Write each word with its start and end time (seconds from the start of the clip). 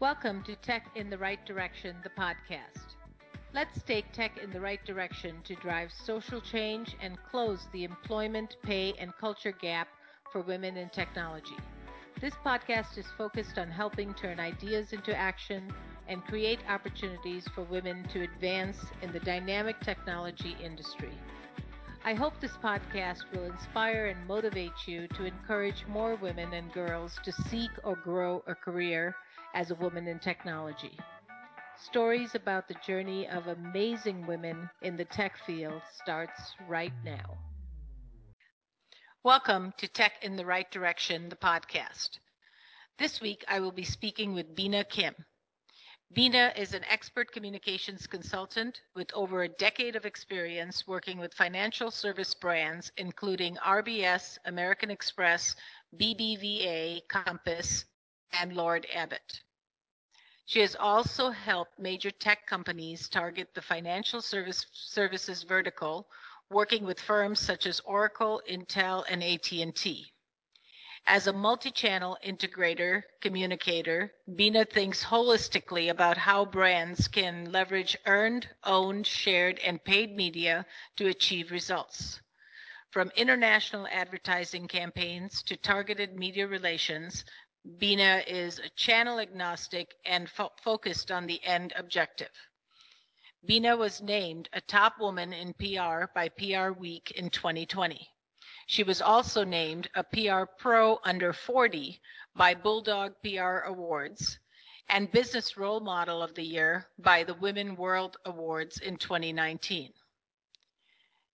Welcome 0.00 0.44
to 0.44 0.54
Tech 0.54 0.92
in 0.94 1.10
the 1.10 1.18
Right 1.18 1.44
Direction, 1.44 1.96
the 2.04 2.10
podcast. 2.10 2.94
Let's 3.52 3.82
take 3.82 4.12
tech 4.12 4.38
in 4.38 4.52
the 4.52 4.60
right 4.60 4.84
direction 4.84 5.42
to 5.42 5.56
drive 5.56 5.90
social 5.92 6.40
change 6.40 6.96
and 7.00 7.18
close 7.28 7.66
the 7.72 7.82
employment, 7.82 8.56
pay, 8.62 8.92
and 9.00 9.12
culture 9.16 9.50
gap 9.50 9.88
for 10.30 10.40
women 10.40 10.76
in 10.76 10.88
technology. 10.90 11.56
This 12.20 12.34
podcast 12.46 12.96
is 12.96 13.08
focused 13.18 13.58
on 13.58 13.70
helping 13.72 14.14
turn 14.14 14.38
ideas 14.38 14.92
into 14.92 15.16
action 15.16 15.74
and 16.06 16.24
create 16.24 16.60
opportunities 16.68 17.48
for 17.48 17.64
women 17.64 18.04
to 18.10 18.22
advance 18.22 18.78
in 19.02 19.10
the 19.12 19.20
dynamic 19.20 19.80
technology 19.80 20.56
industry. 20.62 21.18
I 22.04 22.14
hope 22.14 22.38
this 22.40 22.56
podcast 22.56 23.30
will 23.32 23.44
inspire 23.46 24.06
and 24.06 24.26
motivate 24.28 24.86
you 24.86 25.08
to 25.08 25.24
encourage 25.24 25.84
more 25.88 26.14
women 26.14 26.52
and 26.52 26.72
girls 26.72 27.18
to 27.24 27.32
seek 27.32 27.72
or 27.82 27.96
grow 27.96 28.44
a 28.46 28.54
career 28.54 29.16
as 29.54 29.70
a 29.70 29.76
woman 29.76 30.06
in 30.08 30.18
technology. 30.18 30.96
Stories 31.76 32.34
about 32.34 32.68
the 32.68 32.76
journey 32.86 33.28
of 33.28 33.46
amazing 33.46 34.26
women 34.26 34.68
in 34.82 34.96
the 34.96 35.04
tech 35.04 35.36
field 35.46 35.80
starts 35.94 36.54
right 36.68 36.92
now. 37.04 37.38
Welcome 39.24 39.72
to 39.78 39.88
Tech 39.88 40.12
in 40.22 40.36
the 40.36 40.46
Right 40.46 40.70
Direction, 40.70 41.28
the 41.28 41.36
podcast. 41.36 42.18
This 42.98 43.20
week 43.20 43.44
I 43.48 43.60
will 43.60 43.72
be 43.72 43.84
speaking 43.84 44.34
with 44.34 44.54
Binna 44.54 44.84
Kim. 44.84 45.14
Binna 46.12 46.52
is 46.56 46.74
an 46.74 46.84
expert 46.90 47.30
communications 47.32 48.06
consultant 48.06 48.80
with 48.94 49.12
over 49.14 49.42
a 49.42 49.48
decade 49.48 49.94
of 49.94 50.06
experience 50.06 50.86
working 50.86 51.18
with 51.18 51.34
financial 51.34 51.90
service 51.90 52.34
brands 52.34 52.90
including 52.96 53.56
RBS, 53.56 54.38
American 54.46 54.90
Express, 54.90 55.54
BBVA, 55.96 57.06
Compass, 57.08 57.84
and 58.32 58.52
Lord 58.52 58.86
Abbett. 58.94 59.40
She 60.48 60.60
has 60.60 60.74
also 60.74 61.28
helped 61.28 61.78
major 61.78 62.10
tech 62.10 62.46
companies 62.46 63.06
target 63.10 63.52
the 63.52 63.60
financial 63.60 64.22
service 64.22 64.64
services 64.72 65.42
vertical, 65.42 66.08
working 66.48 66.86
with 66.86 66.98
firms 66.98 67.38
such 67.38 67.66
as 67.66 67.80
Oracle, 67.80 68.40
Intel, 68.48 69.04
and 69.10 69.22
AT&T. 69.22 70.10
As 71.06 71.26
a 71.26 71.34
multi-channel 71.34 72.16
integrator, 72.24 73.02
communicator, 73.20 74.10
Binna 74.36 74.64
thinks 74.64 75.04
holistically 75.04 75.90
about 75.90 76.16
how 76.16 76.46
brands 76.46 77.08
can 77.08 77.52
leverage 77.52 77.98
earned, 78.06 78.48
owned, 78.64 79.06
shared, 79.06 79.58
and 79.58 79.84
paid 79.84 80.16
media 80.16 80.64
to 80.96 81.08
achieve 81.08 81.50
results. 81.50 82.22
From 82.90 83.12
international 83.16 83.86
advertising 83.90 84.66
campaigns 84.66 85.42
to 85.42 85.58
targeted 85.58 86.16
media 86.18 86.46
relations, 86.46 87.26
Binna 87.76 88.24
is 88.26 88.58
a 88.58 88.70
channel 88.70 89.20
agnostic 89.20 89.94
and 90.06 90.30
fo- 90.30 90.52
focused 90.62 91.10
on 91.10 91.26
the 91.26 91.44
end 91.44 91.74
objective. 91.76 92.32
Binna 93.44 93.76
was 93.76 94.00
named 94.00 94.48
a 94.54 94.60
top 94.62 94.98
woman 94.98 95.34
in 95.34 95.52
PR 95.52 96.06
by 96.14 96.30
PR 96.30 96.70
Week 96.70 97.10
in 97.10 97.28
2020. 97.28 98.10
She 98.66 98.82
was 98.82 99.02
also 99.02 99.44
named 99.44 99.90
a 99.94 100.02
PR 100.02 100.44
Pro 100.58 100.98
Under 101.04 101.34
40 101.34 102.00
by 102.34 102.54
Bulldog 102.54 103.14
PR 103.22 103.58
Awards 103.66 104.38
and 104.88 105.12
Business 105.12 105.58
Role 105.58 105.80
Model 105.80 106.22
of 106.22 106.34
the 106.34 106.44
Year 106.44 106.88
by 106.98 107.22
the 107.22 107.34
Women 107.34 107.76
World 107.76 108.16
Awards 108.24 108.78
in 108.78 108.96
2019. 108.96 109.92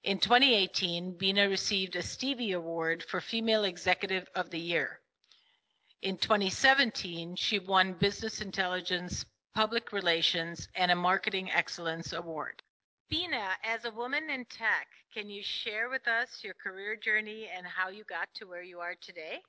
In 0.03 0.19
2018, 0.19 1.17
Binna 1.17 1.49
received 1.49 1.95
a 1.95 2.03
Stevie 2.03 2.53
Award 2.53 3.05
for 3.05 3.21
Female 3.21 3.63
Executive 3.63 4.29
of 4.35 4.51
the 4.51 4.59
Year. 4.59 5.01
In 6.05 6.19
2017, 6.19 7.35
she 7.35 7.59
won 7.59 7.95
Business 7.95 8.43
Intelligence, 8.43 9.25
Public 9.55 9.91
Relations, 9.91 10.69
and 10.75 10.91
a 10.91 10.95
Marketing 10.95 11.51
Excellence 11.51 12.13
Award. 12.13 12.63
Binna, 13.09 13.49
as 13.65 13.87
a 13.87 13.91
woman 13.91 14.29
in 14.29 14.45
tech, 14.45 14.87
can 15.15 15.31
you 15.31 15.43
share 15.43 15.89
with 15.89 16.07
us 16.07 16.45
your 16.45 16.53
career 16.63 16.95
journey 16.95 17.49
and 17.57 17.67
how 17.67 17.89
you 17.89 18.05
got 18.05 18.29
to 18.35 18.45
where 18.45 18.63
you 18.63 18.81
are 18.81 18.95
today? 19.01 19.41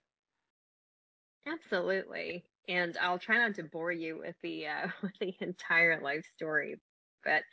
Absolutely. 1.45 2.45
And 2.69 2.97
I'll 3.01 3.19
try 3.19 3.37
not 3.37 3.55
to 3.55 3.63
bore 3.63 3.91
you 3.91 4.19
with 4.19 4.35
the 4.41 4.67
uh, 4.67 4.87
with 5.03 5.11
the 5.19 5.35
entire 5.41 5.99
life 5.99 6.23
story, 6.37 6.79
but 7.25 7.43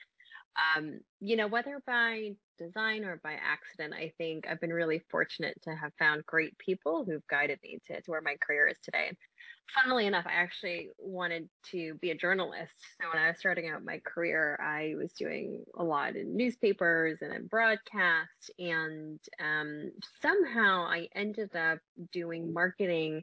um, 0.76 1.00
you 1.18 1.34
know, 1.34 1.48
whether 1.48 1.82
by 1.88 2.36
design 2.64 3.04
or 3.04 3.20
by 3.22 3.32
accident, 3.34 3.94
I 3.94 4.12
think 4.18 4.46
I've 4.48 4.60
been 4.60 4.72
really 4.72 5.02
fortunate 5.10 5.60
to 5.62 5.74
have 5.74 5.92
found 5.98 6.26
great 6.26 6.56
people 6.58 7.04
who've 7.04 7.26
guided 7.28 7.58
me 7.62 7.78
to, 7.86 8.00
to 8.00 8.10
where 8.10 8.20
my 8.20 8.36
career 8.40 8.68
is 8.68 8.76
today. 8.82 9.12
Funnily 9.74 10.06
enough, 10.06 10.26
I 10.26 10.32
actually 10.32 10.90
wanted 10.98 11.48
to 11.70 11.94
be 11.94 12.10
a 12.10 12.14
journalist. 12.14 12.72
So 13.00 13.08
when 13.12 13.22
I 13.22 13.28
was 13.28 13.38
starting 13.38 13.70
out 13.70 13.84
my 13.84 14.00
career, 14.04 14.58
I 14.62 14.94
was 14.96 15.12
doing 15.12 15.64
a 15.76 15.84
lot 15.84 16.16
in 16.16 16.36
newspapers 16.36 17.18
and 17.22 17.32
in 17.32 17.46
broadcast. 17.46 18.50
And 18.58 19.18
um, 19.40 19.90
somehow 20.20 20.84
I 20.84 21.08
ended 21.14 21.56
up 21.56 21.78
doing 22.12 22.52
marketing 22.52 23.22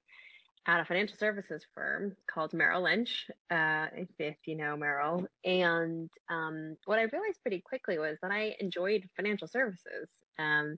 at 0.65 0.79
a 0.79 0.85
financial 0.85 1.17
services 1.17 1.65
firm 1.73 2.15
called 2.31 2.53
Merrill 2.53 2.83
Lynch, 2.83 3.29
uh, 3.49 3.87
if 4.19 4.35
you 4.45 4.55
know 4.55 4.75
Merrill. 4.75 5.25
And 5.45 6.09
um, 6.29 6.75
what 6.85 6.99
I 6.99 7.03
realized 7.03 7.41
pretty 7.41 7.61
quickly 7.61 7.97
was 7.97 8.17
that 8.21 8.31
I 8.31 8.55
enjoyed 8.59 9.09
financial 9.15 9.47
services, 9.47 10.09
um, 10.37 10.77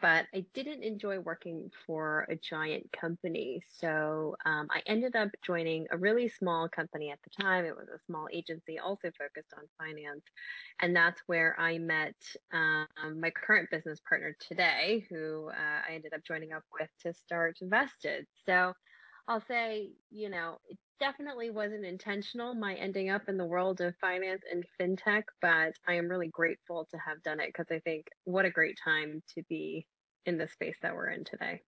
but 0.00 0.26
I 0.34 0.44
didn't 0.52 0.82
enjoy 0.82 1.20
working 1.20 1.70
for 1.86 2.26
a 2.28 2.36
giant 2.36 2.90
company. 2.92 3.62
So 3.80 4.36
um, 4.44 4.68
I 4.70 4.82
ended 4.86 5.16
up 5.16 5.30
joining 5.44 5.86
a 5.90 5.96
really 5.96 6.28
small 6.28 6.68
company 6.68 7.10
at 7.10 7.18
the 7.22 7.42
time. 7.42 7.64
It 7.64 7.76
was 7.76 7.88
a 7.88 8.04
small 8.06 8.26
agency, 8.32 8.78
also 8.78 9.10
focused 9.16 9.54
on 9.56 9.64
finance. 9.78 10.24
And 10.80 10.94
that's 10.94 11.22
where 11.26 11.58
I 11.58 11.78
met 11.78 12.16
um, 12.52 13.20
my 13.20 13.30
current 13.30 13.70
business 13.70 14.00
partner 14.06 14.36
today, 14.40 15.06
who 15.08 15.50
uh, 15.50 15.88
I 15.88 15.94
ended 15.94 16.12
up 16.14 16.24
joining 16.24 16.52
up 16.52 16.64
with 16.78 16.90
to 17.02 17.14
start 17.14 17.56
Vested. 17.62 18.26
So 18.44 18.74
I'll 19.28 19.44
say, 19.46 19.92
you 20.10 20.28
know, 20.28 20.58
it 20.68 20.78
definitely 21.00 21.50
wasn't 21.50 21.84
intentional, 21.84 22.54
my 22.54 22.74
ending 22.74 23.10
up 23.10 23.28
in 23.28 23.36
the 23.36 23.44
world 23.46 23.80
of 23.80 23.94
finance 24.00 24.42
and 24.50 24.64
fintech, 24.80 25.24
but 25.40 25.74
I 25.86 25.94
am 25.94 26.08
really 26.08 26.28
grateful 26.28 26.86
to 26.90 26.98
have 26.98 27.22
done 27.22 27.40
it 27.40 27.48
because 27.48 27.66
I 27.70 27.80
think 27.80 28.06
what 28.24 28.44
a 28.44 28.50
great 28.50 28.78
time 28.82 29.22
to 29.34 29.42
be 29.48 29.86
in 30.26 30.38
the 30.38 30.48
space 30.48 30.76
that 30.82 30.94
we're 30.94 31.10
in 31.10 31.24
today. 31.24 31.62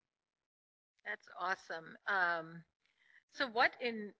That's 1.04 1.28
awesome. 1.38 1.96
Um, 2.08 2.62
so 3.32 3.46
what 3.48 3.72
in 3.80 4.12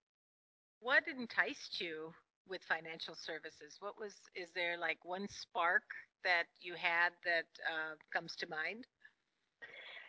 what 0.80 1.04
enticed 1.08 1.80
you 1.80 2.12
with 2.48 2.62
financial 2.62 3.14
services? 3.14 3.76
What 3.80 3.98
was 3.98 4.14
is 4.34 4.50
there 4.54 4.76
like 4.78 5.04
one 5.04 5.26
spark 5.28 5.84
that 6.24 6.44
you 6.60 6.74
had 6.74 7.10
that 7.24 7.46
uh, 7.68 7.94
comes 8.12 8.36
to 8.36 8.48
mind? 8.48 8.86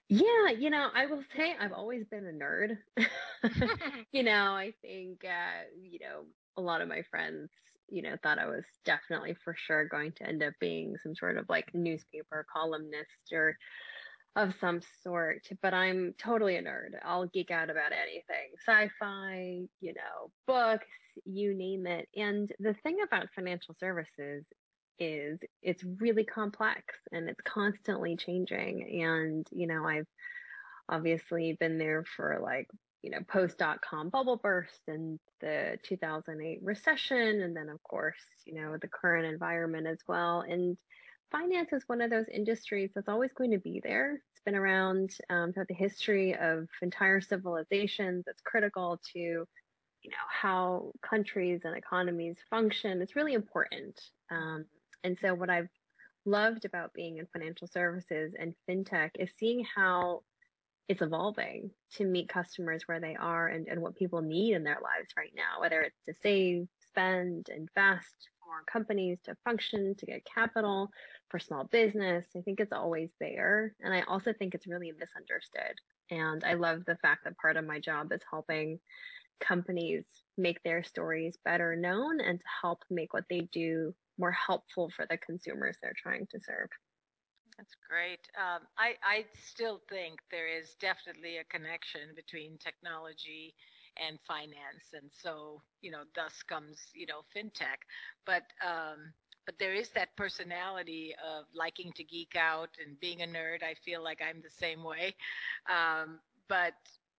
Yeah, 0.10 0.52
you 0.52 0.70
know, 0.70 0.90
I 0.94 1.08
will 1.08 1.24
say 1.36 1.56
I've 1.60 1.74
always 1.74 2.06
been 2.10 2.28
a 2.28 2.32
nerd. 2.32 2.78
you 4.12 4.24
know, 4.24 4.54
I 4.54 4.74
think, 4.82 5.24
uh, 5.26 5.64
you 5.80 6.00
know, 6.00 6.26
a 6.58 6.62
lot 6.62 6.82
of 6.82 6.88
my 6.88 7.04
friends, 7.10 7.50
you 7.90 8.02
know, 8.04 8.16
thought 8.22 8.40
I 8.40 8.46
was 8.48 8.64
definitely 8.86 9.36
for 9.44 9.56
sure 9.58 9.88
going 9.88 10.14
to 10.18 10.28
end 10.28 10.44
up 10.44 10.54
being 10.60 10.96
some 11.02 11.16
sort 11.16 11.38
of 11.38 11.46
like 11.50 11.74
newspaper 11.74 12.46
columnist 12.52 13.32
or 13.32 13.58
of 14.36 14.54
some 14.60 14.82
sort, 15.04 15.48
but 15.62 15.74
I'm 15.74 16.14
totally 16.20 16.58
a 16.58 16.64
nerd. 16.64 16.92
I'll 17.04 17.28
geek 17.28 17.52
out 17.52 17.70
about 17.70 17.94
anything 17.94 18.52
sci 18.68 18.90
fi, 19.00 19.68
you 19.82 19.94
know, 19.94 20.32
books, 20.48 20.88
you 21.26 21.56
name 21.56 21.88
it. 21.88 22.10
And 22.16 22.52
the 22.60 22.76
thing 22.84 22.98
about 23.04 23.28
financial 23.36 23.76
services 23.80 24.46
is 25.00 25.40
it's 25.62 25.84
really 26.00 26.24
complex 26.24 26.96
and 27.12 27.30
it's 27.30 27.42
constantly 27.44 28.16
changing. 28.16 29.02
And, 29.04 29.48
you 29.52 29.68
know, 29.68 29.86
I've 29.86 30.08
obviously 30.90 31.58
been 31.60 31.78
there 31.78 32.04
for 32.16 32.40
like, 32.42 32.68
you 33.02 33.12
know, 33.12 33.20
post 33.28 33.58
dot 33.58 33.80
com 33.82 34.10
bubble 34.10 34.38
burst 34.38 34.82
and 34.88 35.20
the 35.40 35.78
2008 35.84 36.60
recession. 36.64 37.42
And 37.42 37.56
then, 37.56 37.70
of 37.70 37.82
course, 37.84 38.16
you 38.46 38.56
know, 38.56 38.78
the 38.82 38.88
current 38.88 39.26
environment 39.26 39.86
as 39.88 40.00
well. 40.08 40.42
And 40.42 40.78
finance 41.32 41.74
is 41.74 41.84
one 41.88 42.02
of 42.02 42.10
those 42.10 42.28
industries 42.32 42.92
that's 42.96 43.10
always 43.10 43.32
going 43.34 43.52
to 43.52 43.60
be 43.60 43.82
there. 43.84 44.14
It's 44.14 44.42
been 44.46 44.56
around 44.56 45.12
um, 45.30 45.54
throughout 45.54 45.68
the 45.68 45.76
history 45.76 46.36
of 46.36 46.68
entire 46.82 47.22
civilizations. 47.22 48.26
It's 48.28 48.42
critical 48.42 49.00
to, 49.14 49.20
you 49.20 50.12
know, 50.12 50.28
how 50.30 50.92
countries 51.08 51.62
and 51.64 51.76
economies 51.76 52.38
function. 52.50 53.02
It's 53.02 53.16
really 53.16 53.34
important. 53.34 54.00
Um, 54.32 54.66
and 55.06 55.18
so 55.22 55.36
what 55.36 55.52
I've 55.52 55.70
loved 56.26 56.66
about 56.66 56.94
being 56.94 57.20
in 57.20 57.28
financial 57.32 57.68
services 57.68 58.34
and 58.38 58.56
fintech 58.68 59.12
is 59.20 59.30
seeing 59.38 59.64
how 59.76 60.24
it's 60.90 61.04
evolving 61.04 61.70
to 61.94 62.06
meet 62.06 62.28
customers 62.28 62.84
where 62.88 63.00
they 63.00 63.16
are 63.16 63.48
and, 63.48 63.68
and 63.68 63.82
what 63.82 63.96
people 63.96 64.22
need 64.22 64.56
in 64.56 64.64
their 64.64 64.80
lives 64.82 65.14
right 65.16 65.32
now, 65.36 65.62
whether 65.62 65.82
it's 65.82 66.02
to 66.08 66.14
save, 66.24 66.68
spend, 66.90 67.50
invest, 67.50 68.30
for 68.40 68.64
companies 68.72 69.20
to 69.26 69.36
function, 69.44 69.96
to 69.96 70.06
get 70.08 70.26
capital, 70.26 70.90
for 71.30 71.40
small 71.40 71.66
business. 71.66 72.26
I 72.36 72.42
think 72.42 72.60
it's 72.60 72.74
always 72.74 73.10
there. 73.20 73.76
And 73.82 73.94
I 73.94 74.02
also 74.08 74.34
think 74.34 74.56
it's 74.56 74.68
really 74.68 74.92
misunderstood. 74.92 75.76
And 76.10 76.44
I 76.44 76.54
love 76.54 76.84
the 76.86 76.98
fact 76.98 77.26
that 77.26 77.38
part 77.38 77.58
of 77.58 77.66
my 77.66 77.80
job 77.80 78.12
is 78.12 78.22
helping 78.30 78.80
companies 79.40 80.04
make 80.38 80.62
their 80.64 80.84
stories 80.84 81.38
better 81.46 81.76
known 81.76 82.20
and 82.20 82.40
to 82.40 82.46
help 82.62 82.80
make 82.90 83.14
what 83.14 83.26
they 83.30 83.48
do 83.52 83.94
more 84.18 84.32
helpful 84.32 84.90
for 84.96 85.06
the 85.10 85.18
consumers 85.18 85.78
they're 85.82 85.94
trying 86.02 86.28
to 86.32 86.40
serve. 86.46 86.70
That's 87.58 87.76
great. 87.90 88.20
Um, 88.38 88.68
I, 88.78 88.96
I 89.04 89.26
still 89.48 89.82
think 89.90 90.20
there 90.30 90.48
is 90.48 90.76
definitely 90.80 91.38
a 91.38 91.44
connection 91.46 92.14
between 92.16 92.58
technology 92.58 93.56
and 93.98 94.20
finance, 94.28 94.92
and 94.94 95.10
so 95.10 95.62
you 95.82 95.90
know, 95.90 96.04
thus 96.16 96.44
comes 96.44 96.80
you 96.94 97.06
know 97.06 97.22
fintech. 97.36 97.80
But 98.26 98.44
um, 98.66 99.14
but 99.46 99.56
there 99.58 99.74
is 99.74 99.90
that 99.90 100.16
personality 100.18 101.16
of 101.24 101.46
liking 101.54 101.94
to 101.96 102.04
geek 102.04 102.36
out 102.36 102.70
and 102.84 103.00
being 103.00 103.22
a 103.22 103.26
nerd. 103.26 103.64
I 103.64 103.76
feel 103.86 104.04
like 104.04 104.22
I'm 104.22 104.42
the 104.42 104.50
same 104.50 104.84
way. 104.84 105.16
Um, 105.70 106.20
but 106.50 106.74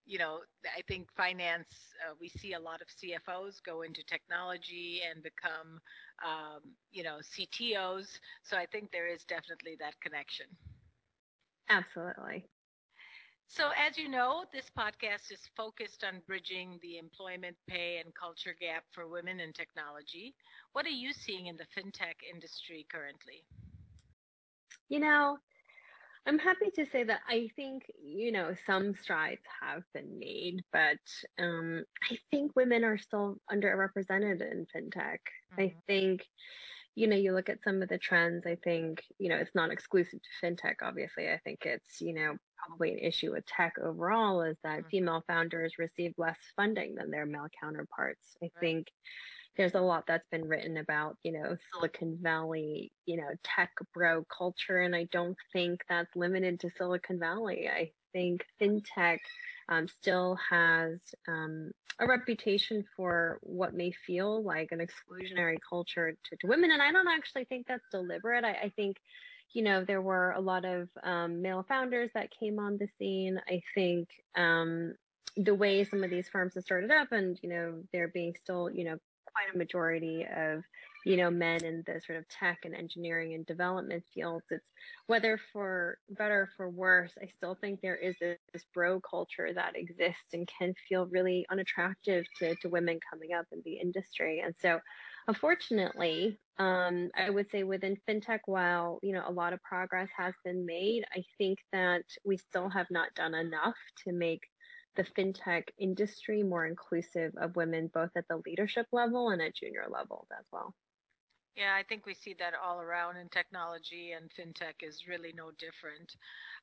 you 0.06 0.18
know, 0.18 0.40
I 0.76 0.82
think 0.88 1.08
finance, 1.16 1.68
uh, 2.06 2.14
we 2.20 2.28
see 2.28 2.54
a 2.54 2.60
lot 2.60 2.82
of 2.82 2.88
CFOs 2.90 3.60
go 3.60 3.82
into 3.82 4.02
technology 4.04 5.02
and 5.10 5.22
become, 5.22 5.80
um, 6.24 6.60
you 6.92 7.02
know, 7.04 7.18
CTOs. 7.22 8.20
So 8.42 8.56
I 8.56 8.66
think 8.66 8.90
there 8.92 9.08
is 9.08 9.24
definitely 9.24 9.76
that 9.80 10.00
connection. 10.00 10.46
Absolutely. 11.68 12.48
So, 13.48 13.70
as 13.76 13.98
you 13.98 14.08
know, 14.08 14.44
this 14.52 14.70
podcast 14.70 15.32
is 15.32 15.48
focused 15.56 16.04
on 16.04 16.20
bridging 16.26 16.78
the 16.82 16.98
employment 16.98 17.56
pay 17.66 17.98
and 17.98 18.14
culture 18.14 18.54
gap 18.58 18.84
for 18.92 19.08
women 19.08 19.40
in 19.40 19.52
technology. 19.52 20.34
What 20.72 20.86
are 20.86 20.90
you 20.90 21.12
seeing 21.12 21.46
in 21.46 21.56
the 21.56 21.66
fintech 21.66 22.22
industry 22.30 22.86
currently? 22.90 23.44
You 24.88 25.00
know, 25.00 25.38
I'm 26.26 26.38
happy 26.38 26.70
to 26.74 26.86
say 26.90 27.04
that 27.04 27.20
I 27.28 27.48
think, 27.54 27.84
you 28.02 28.32
know, 28.32 28.54
some 28.66 28.94
strides 29.00 29.42
have 29.62 29.82
been 29.94 30.18
made, 30.18 30.62
but 30.72 30.98
um, 31.38 31.84
I 32.10 32.18
think 32.30 32.56
women 32.56 32.82
are 32.82 32.98
still 32.98 33.38
underrepresented 33.50 34.40
in 34.40 34.66
fintech. 34.74 35.20
Mm-hmm. 35.52 35.60
I 35.60 35.74
think, 35.86 36.24
you 36.96 37.06
know, 37.06 37.16
you 37.16 37.32
look 37.32 37.48
at 37.48 37.62
some 37.62 37.80
of 37.80 37.88
the 37.88 37.98
trends, 37.98 38.44
I 38.44 38.56
think, 38.64 39.04
you 39.18 39.28
know, 39.28 39.36
it's 39.36 39.54
not 39.54 39.70
exclusive 39.70 40.18
to 40.20 40.46
fintech, 40.46 40.76
obviously. 40.82 41.28
I 41.28 41.38
think 41.44 41.60
it's, 41.64 42.00
you 42.00 42.14
know, 42.14 42.36
probably 42.66 42.92
an 42.92 42.98
issue 42.98 43.32
with 43.32 43.46
tech 43.46 43.74
overall 43.80 44.42
is 44.42 44.56
that 44.64 44.80
mm-hmm. 44.80 44.88
female 44.88 45.24
founders 45.28 45.74
receive 45.78 46.14
less 46.18 46.38
funding 46.56 46.96
than 46.96 47.10
their 47.10 47.26
male 47.26 47.48
counterparts. 47.62 48.36
I 48.42 48.46
right. 48.46 48.52
think 48.60 48.86
there's 49.56 49.74
a 49.74 49.80
lot 49.80 50.04
that's 50.06 50.28
been 50.30 50.46
written 50.46 50.76
about, 50.76 51.16
you 51.22 51.32
know, 51.32 51.56
Silicon 51.72 52.18
Valley, 52.20 52.92
you 53.06 53.16
know, 53.16 53.28
tech 53.42 53.70
bro 53.94 54.24
culture. 54.24 54.80
And 54.80 54.94
I 54.94 55.08
don't 55.12 55.36
think 55.52 55.80
that's 55.88 56.14
limited 56.14 56.60
to 56.60 56.70
Silicon 56.76 57.18
Valley. 57.18 57.68
I 57.68 57.90
think 58.12 58.44
fintech 58.60 59.18
um, 59.68 59.88
still 59.88 60.38
has 60.50 60.98
um, 61.26 61.70
a 61.98 62.06
reputation 62.06 62.84
for 62.96 63.38
what 63.42 63.74
may 63.74 63.92
feel 64.06 64.42
like 64.42 64.72
an 64.72 64.80
exclusionary 64.80 65.56
culture 65.68 66.12
to, 66.12 66.36
to 66.36 66.46
women. 66.46 66.70
And 66.70 66.82
I 66.82 66.92
don't 66.92 67.08
actually 67.08 67.44
think 67.44 67.66
that's 67.66 67.84
deliberate. 67.90 68.44
I, 68.44 68.52
I 68.52 68.72
think, 68.76 68.98
you 69.52 69.62
know, 69.62 69.84
there 69.84 70.02
were 70.02 70.32
a 70.32 70.40
lot 70.40 70.64
of 70.64 70.88
um, 71.02 71.40
male 71.40 71.64
founders 71.66 72.10
that 72.14 72.30
came 72.38 72.58
on 72.58 72.78
the 72.78 72.88
scene. 72.98 73.40
I 73.48 73.62
think 73.74 74.08
um, 74.36 74.94
the 75.36 75.54
way 75.54 75.84
some 75.84 76.04
of 76.04 76.10
these 76.10 76.28
firms 76.28 76.54
have 76.54 76.64
started 76.64 76.90
up 76.90 77.12
and, 77.12 77.38
you 77.42 77.48
know, 77.48 77.82
they're 77.92 78.08
being 78.08 78.34
still, 78.42 78.70
you 78.70 78.84
know, 78.84 78.98
quite 79.36 79.54
a 79.54 79.58
majority 79.58 80.26
of 80.36 80.62
you 81.04 81.16
know 81.16 81.30
men 81.30 81.62
in 81.64 81.84
the 81.86 82.00
sort 82.04 82.18
of 82.18 82.28
tech 82.28 82.58
and 82.64 82.74
engineering 82.74 83.34
and 83.34 83.46
development 83.46 84.02
fields. 84.14 84.46
It's 84.50 84.64
whether 85.06 85.38
for 85.52 85.98
better 86.10 86.42
or 86.42 86.48
for 86.56 86.70
worse 86.70 87.12
i 87.22 87.26
still 87.36 87.56
think 87.60 87.80
there 87.80 87.96
is 87.96 88.16
this, 88.20 88.38
this 88.52 88.64
bro 88.74 89.00
culture 89.00 89.52
that 89.54 89.76
exists 89.76 90.32
and 90.32 90.48
can 90.58 90.74
feel 90.88 91.06
really 91.06 91.46
unattractive 91.50 92.24
to, 92.38 92.54
to 92.56 92.68
women 92.68 92.98
coming 93.10 93.32
up 93.32 93.46
in 93.52 93.60
the 93.64 93.74
industry. 93.74 94.42
And 94.44 94.54
so 94.60 94.80
unfortunately 95.28 96.38
um, 96.58 97.10
i 97.16 97.28
would 97.28 97.50
say 97.50 97.64
within 97.64 97.96
fintech 98.08 98.40
while 98.46 98.98
you 99.02 99.12
know 99.12 99.24
a 99.26 99.32
lot 99.32 99.52
of 99.52 99.62
progress 99.62 100.08
has 100.16 100.32
been 100.44 100.64
made 100.64 101.02
i 101.14 101.22
think 101.36 101.58
that 101.72 102.04
we 102.24 102.36
still 102.36 102.68
have 102.68 102.86
not 102.90 103.12
done 103.14 103.34
enough 103.34 103.74
to 104.04 104.12
make 104.12 104.42
the 104.96 105.04
fintech 105.04 105.68
industry 105.78 106.42
more 106.42 106.66
inclusive 106.66 107.32
of 107.36 107.56
women, 107.56 107.88
both 107.92 108.10
at 108.16 108.26
the 108.28 108.42
leadership 108.46 108.86
level 108.92 109.30
and 109.30 109.42
at 109.42 109.54
junior 109.54 109.86
levels 109.88 110.26
as 110.38 110.44
well. 110.52 110.74
Yeah, 111.56 111.74
I 111.74 111.84
think 111.84 112.04
we 112.04 112.14
see 112.14 112.34
that 112.38 112.52
all 112.54 112.80
around 112.80 113.16
in 113.16 113.28
technology, 113.30 114.12
and 114.12 114.30
fintech 114.30 114.82
is 114.82 115.06
really 115.08 115.32
no 115.34 115.50
different. 115.58 116.16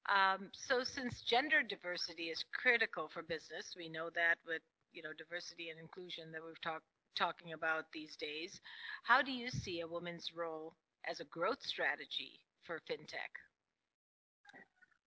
Um, 0.07 0.49
so, 0.53 0.83
since 0.83 1.21
gender 1.21 1.63
diversity 1.63 2.29
is 2.29 2.45
critical 2.53 3.09
for 3.09 3.23
business, 3.23 3.73
we 3.75 3.89
know 3.89 4.09
that 4.13 4.35
with 4.45 4.61
you 4.91 5.01
know 5.01 5.13
diversity 5.17 5.69
and 5.69 5.79
inclusion 5.79 6.31
that 6.31 6.43
we've 6.45 6.61
talked 6.61 6.85
talking 7.15 7.53
about 7.53 7.85
these 7.93 8.15
days. 8.15 8.59
How 9.03 9.21
do 9.21 9.31
you 9.31 9.49
see 9.49 9.81
a 9.81 9.87
woman's 9.87 10.31
role 10.35 10.75
as 11.07 11.19
a 11.19 11.25
growth 11.25 11.61
strategy 11.61 12.39
for 12.63 12.79
fintech? 12.89 13.33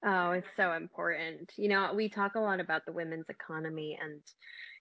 Oh, 0.04 0.32
it's 0.32 0.46
so 0.56 0.72
important. 0.72 1.52
You 1.56 1.68
know, 1.68 1.92
we 1.94 2.08
talk 2.08 2.34
a 2.34 2.40
lot 2.40 2.60
about 2.60 2.84
the 2.86 2.92
women's 2.92 3.28
economy 3.28 3.98
and 4.00 4.20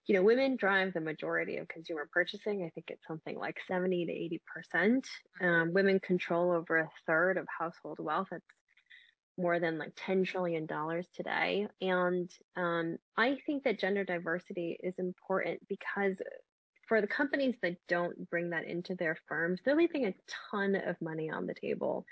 you 0.07 0.13
know, 0.13 0.21
women 0.21 0.55
drive 0.55 0.93
the 0.93 1.01
majority 1.01 1.57
of 1.57 1.67
consumer 1.67 2.07
purchasing. 2.11 2.63
I 2.63 2.69
think 2.69 2.87
it's 2.89 3.07
something 3.07 3.37
like 3.37 3.57
70 3.67 4.05
to 4.05 4.11
80 4.11 4.41
percent. 4.53 5.07
Um, 5.41 5.73
women 5.73 5.99
control 5.99 6.51
over 6.51 6.77
a 6.77 6.89
third 7.07 7.37
of 7.37 7.47
household 7.57 7.97
wealth. 7.99 8.27
It's 8.31 8.45
more 9.37 9.59
than 9.59 9.77
like 9.77 9.93
10 9.95 10.23
trillion 10.23 10.65
dollars 10.65 11.07
today. 11.13 11.67
And 11.81 12.29
um, 12.55 12.97
I 13.17 13.37
think 13.45 13.63
that 13.63 13.79
gender 13.79 14.03
diversity 14.03 14.77
is 14.81 14.93
important 14.97 15.59
because 15.67 16.15
for 16.87 17.01
the 17.01 17.07
companies 17.07 17.55
that 17.63 17.77
don't 17.87 18.29
bring 18.29 18.51
that 18.51 18.65
into 18.65 18.95
their 18.95 19.17
firms, 19.27 19.59
they're 19.65 19.75
leaving 19.75 20.05
a 20.05 20.13
ton 20.51 20.75
of 20.75 20.95
money 21.01 21.31
on 21.31 21.47
the 21.47 21.55
table. 21.55 22.05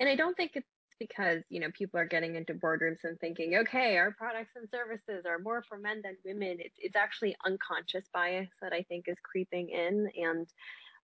And 0.00 0.08
I 0.08 0.16
don't 0.16 0.36
think 0.36 0.52
it's 0.54 0.66
because 0.98 1.42
you 1.48 1.60
know 1.60 1.68
people 1.72 1.98
are 2.00 2.06
getting 2.06 2.36
into 2.36 2.54
boardrooms 2.54 3.04
and 3.04 3.18
thinking 3.20 3.56
okay 3.56 3.96
our 3.96 4.12
products 4.12 4.52
and 4.56 4.68
services 4.70 5.24
are 5.26 5.38
more 5.38 5.62
for 5.68 5.78
men 5.78 6.00
than 6.02 6.16
women. 6.24 6.58
It's, 6.60 6.76
it's 6.78 6.96
actually 6.96 7.36
unconscious 7.44 8.04
bias 8.12 8.48
that 8.62 8.72
i 8.72 8.82
think 8.82 9.06
is 9.08 9.16
creeping 9.22 9.68
in 9.70 10.08
and 10.16 10.46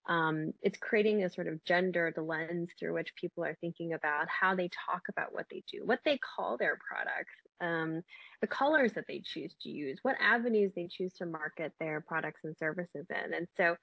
um, 0.07 0.53
it's 0.61 0.77
creating 0.77 1.23
a 1.23 1.29
sort 1.29 1.47
of 1.47 1.63
gendered 1.63 2.15
lens 2.17 2.69
through 2.77 2.93
which 2.93 3.15
people 3.15 3.43
are 3.43 3.57
thinking 3.61 3.93
about 3.93 4.27
how 4.27 4.55
they 4.55 4.69
talk 4.69 5.03
about 5.09 5.33
what 5.33 5.45
they 5.49 5.63
do 5.71 5.81
what 5.85 5.99
they 6.05 6.17
call 6.17 6.57
their 6.57 6.77
products 6.87 7.33
um, 7.61 8.01
the 8.41 8.47
colors 8.47 8.93
that 8.93 9.05
they 9.07 9.21
choose 9.23 9.55
to 9.61 9.69
use 9.69 9.99
what 10.01 10.15
avenues 10.19 10.71
they 10.75 10.87
choose 10.91 11.13
to 11.13 11.25
market 11.25 11.71
their 11.79 12.01
products 12.01 12.41
and 12.43 12.55
services 12.57 13.05
in 13.09 13.33
and 13.33 13.47
so 13.55 13.75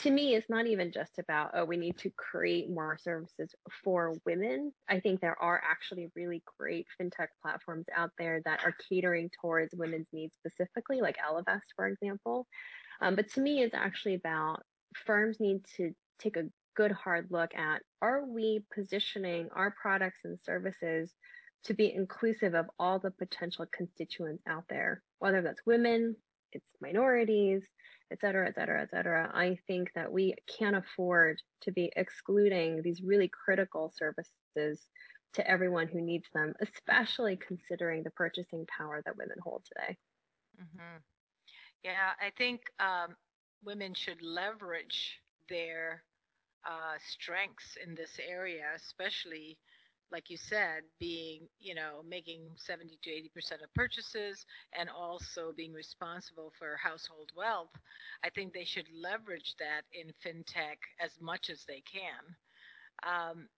to 0.00 0.10
me, 0.10 0.34
it's 0.34 0.50
not 0.50 0.66
even 0.66 0.90
just 0.90 1.18
about, 1.18 1.52
oh, 1.54 1.64
we 1.64 1.76
need 1.76 1.96
to 1.98 2.10
create 2.10 2.68
more 2.68 2.98
services 3.00 3.54
for 3.84 4.14
women. 4.26 4.72
I 4.88 4.98
think 4.98 5.20
there 5.20 5.40
are 5.40 5.62
actually 5.64 6.10
really 6.16 6.42
great 6.58 6.86
fintech 7.00 7.28
platforms 7.40 7.86
out 7.96 8.10
there 8.18 8.42
that 8.44 8.60
are 8.64 8.74
catering 8.88 9.30
towards 9.40 9.74
women's 9.74 10.08
needs 10.12 10.34
specifically, 10.34 11.00
like 11.00 11.16
Ellevest, 11.18 11.72
for 11.76 11.86
example. 11.86 12.46
Um, 13.00 13.14
but 13.14 13.30
to 13.32 13.40
me, 13.40 13.62
it's 13.62 13.74
actually 13.74 14.14
about 14.14 14.62
firms 15.06 15.38
need 15.40 15.64
to 15.76 15.92
take 16.18 16.36
a 16.36 16.48
good 16.76 16.92
hard 16.92 17.28
look 17.30 17.54
at 17.54 17.82
are 18.02 18.24
we 18.24 18.64
positioning 18.74 19.48
our 19.54 19.74
products 19.80 20.18
and 20.24 20.38
services 20.44 21.12
to 21.64 21.74
be 21.74 21.92
inclusive 21.94 22.54
of 22.54 22.66
all 22.78 22.98
the 22.98 23.10
potential 23.10 23.64
constituents 23.72 24.42
out 24.46 24.64
there, 24.68 25.02
whether 25.18 25.40
that's 25.40 25.64
women, 25.64 26.14
it's 26.52 26.66
minorities, 26.80 27.62
et 28.10 28.20
cetera, 28.20 28.48
et 28.48 28.54
cetera, 28.54 28.82
et 28.82 28.90
cetera. 28.90 29.30
I 29.34 29.58
think 29.66 29.90
that 29.94 30.12
we 30.12 30.34
can't 30.58 30.76
afford 30.76 31.40
to 31.62 31.72
be 31.72 31.90
excluding 31.96 32.82
these 32.82 33.02
really 33.02 33.28
critical 33.28 33.92
services 33.96 34.86
to 35.34 35.50
everyone 35.50 35.88
who 35.88 36.00
needs 36.00 36.26
them, 36.34 36.54
especially 36.60 37.36
considering 37.36 38.02
the 38.02 38.10
purchasing 38.10 38.66
power 38.66 39.02
that 39.04 39.16
women 39.16 39.36
hold 39.42 39.64
today. 39.64 39.96
Mm-hmm. 40.60 40.98
Yeah, 41.82 42.12
I 42.20 42.30
think 42.36 42.60
um, 42.78 43.16
women 43.64 43.94
should 43.94 44.22
leverage 44.22 45.20
their 45.48 46.02
uh, 46.66 46.96
strengths 47.10 47.76
in 47.84 47.94
this 47.94 48.18
area, 48.26 48.64
especially 48.76 49.58
like 50.12 50.30
you 50.30 50.36
said, 50.36 50.82
being, 51.00 51.40
you 51.58 51.74
know, 51.74 52.04
making 52.08 52.42
70 52.56 52.98
to 53.02 53.10
80% 53.10 53.64
of 53.64 53.74
purchases 53.74 54.46
and 54.78 54.88
also 54.88 55.52
being 55.56 55.72
responsible 55.72 56.52
for 56.56 56.76
household 56.76 57.30
wealth, 57.36 57.72
I 58.22 58.30
think 58.30 58.52
they 58.52 58.64
should 58.64 58.86
leverage 58.94 59.56
that 59.58 59.82
in 59.92 60.12
fintech 60.24 60.76
as 61.04 61.10
much 61.20 61.50
as 61.50 61.64
they 61.66 61.82
can. 61.90 62.22
Um, 63.02 63.48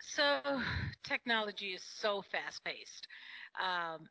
so 0.00 0.40
technology 1.04 1.74
is 1.74 1.82
so 2.00 2.22
fast 2.32 2.64
paced. 2.64 3.06
Um, 3.60 4.08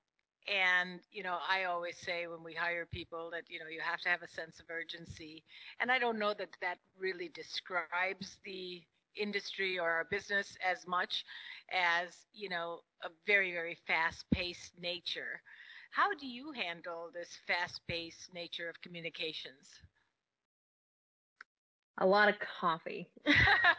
and 0.48 1.00
you 1.12 1.24
know 1.24 1.38
i 1.50 1.64
always 1.64 1.98
say 1.98 2.28
when 2.28 2.44
we 2.44 2.54
hire 2.54 2.86
people 2.86 3.30
that 3.32 3.44
you 3.50 3.60
know 3.60 3.68
you 3.68 3.80
have 3.82 4.00
to 4.02 4.10
have 4.10 4.22
a 4.24 4.28
sense 4.28 4.60
of 4.60 4.66
urgency 4.70 5.44
and 5.80 5.92
i 5.92 6.00
don't 6.00 6.20
know 6.20 6.34
that 6.34 6.50
that 6.62 6.78
really 7.00 7.30
describes 7.34 8.38
the 8.46 8.82
industry 9.16 9.78
or 9.80 9.90
our 9.90 10.06
business 10.10 10.58
as 10.66 10.86
much 10.88 11.24
as 11.72 12.26
you 12.34 12.50
know 12.50 12.80
a 13.04 13.10
very 13.26 13.52
very 13.52 13.78
fast 13.88 14.26
paced 14.32 14.72
nature 14.80 15.42
How 15.92 16.14
do 16.16 16.26
you 16.28 16.52
handle 16.52 17.10
this 17.14 17.38
fast 17.48 17.82
paced 17.88 18.34
nature 18.34 18.70
of 18.70 18.82
communications? 18.82 19.68
A 21.98 22.06
lot 22.06 22.30
of 22.30 22.36
coffee. 22.40 23.10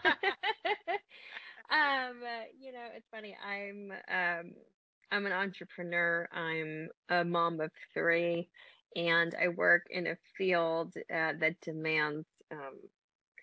um, 1.71 2.23
you 2.59 2.73
know, 2.73 2.87
it's 2.95 3.09
funny. 3.11 3.37
I'm 3.45 3.93
um, 4.09 4.53
I'm 5.13 5.27
an 5.27 5.33
entrepreneur. 5.33 6.29
I'm 6.33 6.89
a 7.09 7.25
mom 7.25 7.61
of 7.61 7.71
three, 7.95 8.49
and 8.97 9.35
I 9.41 9.49
work 9.49 9.85
in 9.91 10.07
a 10.09 10.17
field 10.37 10.95
uh, 10.97 11.35
that 11.39 11.61
demands 11.61 12.27
um, 12.51 12.81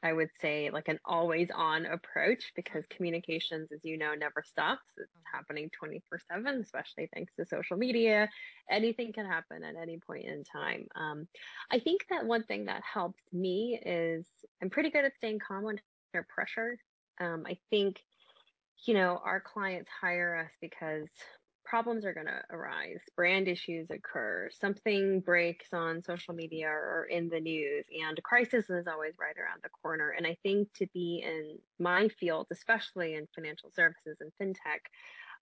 I 0.03 0.13
would 0.13 0.29
say 0.41 0.69
like 0.71 0.87
an 0.87 0.99
always 1.05 1.49
on 1.53 1.85
approach 1.85 2.53
because 2.55 2.83
communications, 2.89 3.69
as 3.73 3.83
you 3.83 3.97
know, 3.97 4.13
never 4.15 4.43
stops. 4.45 4.85
It's 4.97 5.11
happening 5.31 5.69
24 5.77 6.19
7, 6.31 6.61
especially 6.61 7.09
thanks 7.13 7.33
to 7.35 7.45
social 7.45 7.77
media. 7.77 8.29
Anything 8.69 9.11
can 9.13 9.25
happen 9.25 9.63
at 9.63 9.75
any 9.75 9.99
point 9.99 10.25
in 10.25 10.43
time. 10.43 10.87
Um, 10.95 11.27
I 11.71 11.79
think 11.79 12.05
that 12.09 12.25
one 12.25 12.43
thing 12.43 12.65
that 12.65 12.81
helps 12.83 13.21
me 13.33 13.79
is 13.85 14.25
I'm 14.61 14.69
pretty 14.69 14.89
good 14.89 15.05
at 15.05 15.15
staying 15.17 15.39
calm 15.45 15.65
under 15.65 16.27
pressure. 16.29 16.77
Um, 17.19 17.43
I 17.45 17.57
think, 17.69 18.01
you 18.85 18.93
know, 18.93 19.19
our 19.23 19.41
clients 19.41 19.89
hire 20.01 20.35
us 20.35 20.51
because 20.61 21.09
problems 21.69 22.03
are 22.03 22.13
going 22.13 22.25
to 22.25 22.41
arise, 22.49 22.99
brand 23.15 23.47
issues 23.47 23.87
occur, 23.91 24.49
something 24.59 25.19
breaks 25.19 25.67
on 25.71 26.01
social 26.03 26.33
media 26.33 26.67
or 26.67 27.05
in 27.09 27.29
the 27.29 27.39
news, 27.39 27.85
and 28.03 28.21
crisis 28.23 28.69
is 28.69 28.87
always 28.87 29.13
right 29.19 29.37
around 29.37 29.59
the 29.61 29.69
corner. 29.83 30.15
And 30.17 30.25
I 30.25 30.35
think 30.41 30.67
to 30.77 30.87
be 30.93 31.23
in 31.23 31.59
my 31.77 32.09
field, 32.19 32.47
especially 32.51 33.13
in 33.13 33.27
financial 33.35 33.69
services 33.75 34.17
and 34.19 34.31
fintech, 34.41 34.81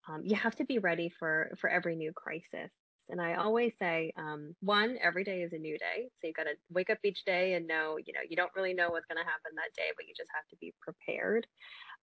um, 0.08 0.22
you 0.24 0.34
have 0.36 0.56
to 0.56 0.64
be 0.64 0.78
ready 0.78 1.10
for 1.18 1.56
for 1.60 1.70
every 1.70 1.94
new 1.96 2.12
crisis. 2.12 2.70
And 3.08 3.20
I 3.20 3.34
always 3.34 3.72
say, 3.78 4.12
um, 4.16 4.56
one, 4.60 4.98
every 5.00 5.22
day 5.22 5.42
is 5.42 5.52
a 5.52 5.58
new 5.58 5.78
day. 5.78 6.08
So 6.20 6.26
you've 6.26 6.34
got 6.34 6.44
to 6.44 6.56
wake 6.70 6.90
up 6.90 6.98
each 7.04 7.24
day 7.24 7.54
and 7.54 7.64
know, 7.68 7.98
you 8.04 8.12
know, 8.12 8.20
you 8.28 8.34
don't 8.34 8.50
really 8.56 8.74
know 8.74 8.90
what's 8.90 9.06
going 9.06 9.22
to 9.22 9.30
happen 9.30 9.52
that 9.54 9.74
day, 9.76 9.90
but 9.96 10.08
you 10.08 10.14
just 10.16 10.30
have 10.34 10.46
to 10.50 10.56
be 10.60 10.74
prepared. 10.80 11.46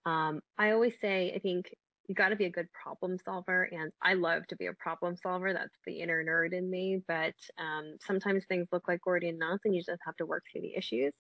Um, 0.06 0.42
I 0.58 0.72
always 0.72 0.94
say, 1.02 1.34
I 1.36 1.40
think 1.40 1.74
you 2.08 2.16
got 2.16 2.30
to 2.30 2.36
be 2.36 2.46
a 2.46 2.52
good 2.52 2.68
problem 2.72 3.18
solver 3.24 3.70
and 3.72 3.92
i 4.02 4.14
love 4.14 4.46
to 4.48 4.56
be 4.56 4.68
a 4.68 4.74
problem 4.74 5.16
solver 5.16 5.54
that's 5.54 5.78
the 5.86 6.00
inner 6.02 6.24
nerd 6.24 6.54
in 6.54 6.70
me 6.70 7.02
but 7.08 7.34
um, 7.58 7.96
sometimes 8.06 8.44
things 8.46 8.68
look 8.72 8.88
like 8.88 9.02
gordian 9.02 9.38
knots 9.38 9.64
and 9.66 9.76
you 9.76 9.82
just 9.82 10.02
have 10.06 10.16
to 10.16 10.26
work 10.26 10.44
through 10.52 10.62
the 10.62 10.76
issues 10.76 11.14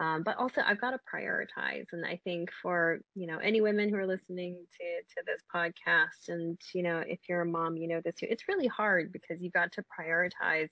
um, 0.00 0.22
but 0.22 0.36
also 0.36 0.62
i've 0.66 0.80
got 0.80 0.90
to 0.92 0.98
prioritize 1.12 1.86
and 1.92 2.04
i 2.04 2.18
think 2.24 2.50
for 2.62 3.00
you 3.14 3.26
know 3.26 3.38
any 3.38 3.60
women 3.60 3.88
who 3.88 3.96
are 3.96 4.06
listening 4.06 4.56
to 4.78 4.84
to 5.14 5.24
this 5.26 5.42
podcast 5.54 6.28
and 6.28 6.58
you 6.74 6.82
know 6.82 7.02
if 7.06 7.18
you're 7.28 7.42
a 7.42 7.46
mom 7.46 7.76
you 7.76 7.88
know 7.88 8.00
this 8.04 8.14
too 8.14 8.26
it's 8.30 8.48
really 8.48 8.68
hard 8.68 9.12
because 9.12 9.40
you've 9.40 9.52
got 9.52 9.72
to 9.72 9.84
prioritize 9.98 10.68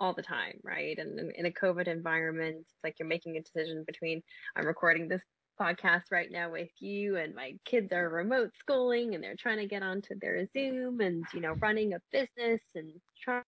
all 0.00 0.14
the 0.14 0.22
time, 0.22 0.58
right? 0.64 0.98
And 0.98 1.30
in 1.36 1.44
a 1.46 1.50
COVID 1.50 1.86
environment, 1.86 2.56
it's 2.60 2.74
like 2.82 2.96
you're 2.98 3.06
making 3.06 3.36
a 3.36 3.42
decision 3.42 3.84
between 3.86 4.22
I'm 4.56 4.66
recording 4.66 5.08
this 5.08 5.20
podcast 5.60 6.04
right 6.10 6.30
now 6.30 6.50
with 6.50 6.70
you 6.78 7.16
and 7.16 7.34
my 7.34 7.54
kids 7.64 7.92
are 7.92 8.08
remote 8.08 8.50
schooling 8.58 9.14
and 9.14 9.22
they're 9.22 9.36
trying 9.38 9.58
to 9.58 9.66
get 9.66 9.82
onto 9.82 10.14
their 10.20 10.46
Zoom 10.52 11.00
and 11.00 11.24
you 11.34 11.40
know 11.40 11.52
running 11.60 11.92
a 11.92 12.00
business 12.10 12.60
and 12.74 12.90
trying 13.22 13.42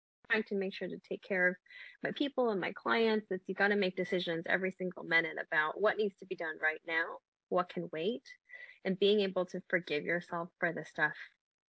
to 0.46 0.54
make 0.54 0.74
sure 0.74 0.88
to 0.88 0.98
take 1.08 1.22
care 1.22 1.48
of 1.48 1.56
my 2.02 2.10
people 2.12 2.50
and 2.50 2.60
my 2.60 2.72
clients 2.72 3.26
it's 3.30 3.44
you 3.46 3.54
got 3.54 3.68
to 3.68 3.76
make 3.76 3.96
decisions 3.96 4.44
every 4.48 4.74
single 4.78 5.04
minute 5.04 5.36
about 5.46 5.80
what 5.80 5.96
needs 5.96 6.14
to 6.18 6.26
be 6.26 6.36
done 6.36 6.54
right 6.62 6.80
now 6.86 7.04
what 7.48 7.68
can 7.68 7.88
wait 7.92 8.22
and 8.84 8.98
being 8.98 9.20
able 9.20 9.46
to 9.46 9.60
forgive 9.68 10.04
yourself 10.04 10.48
for 10.58 10.72
the 10.72 10.84
stuff 10.84 11.12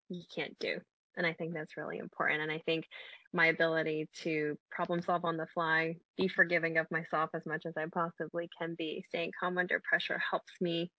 you 0.09 0.23
can't 0.33 0.57
do 0.59 0.79
and 1.17 1.25
I 1.25 1.33
think 1.33 1.53
that's 1.53 1.77
really 1.77 1.97
important. 1.97 2.41
And 2.41 2.51
I 2.51 2.59
think 2.65 2.85
my 3.33 3.47
ability 3.47 4.07
to 4.23 4.57
problem 4.71 5.01
solve 5.01 5.25
on 5.25 5.37
the 5.37 5.47
fly, 5.53 5.95
be 6.17 6.27
forgiving 6.27 6.77
of 6.77 6.89
myself 6.91 7.31
as 7.33 7.45
much 7.45 7.65
as 7.65 7.73
I 7.77 7.85
possibly 7.91 8.49
can 8.57 8.75
be, 8.77 9.03
staying 9.09 9.31
calm 9.39 9.57
under 9.57 9.81
pressure 9.83 10.21
helps 10.29 10.53
me 10.61 10.91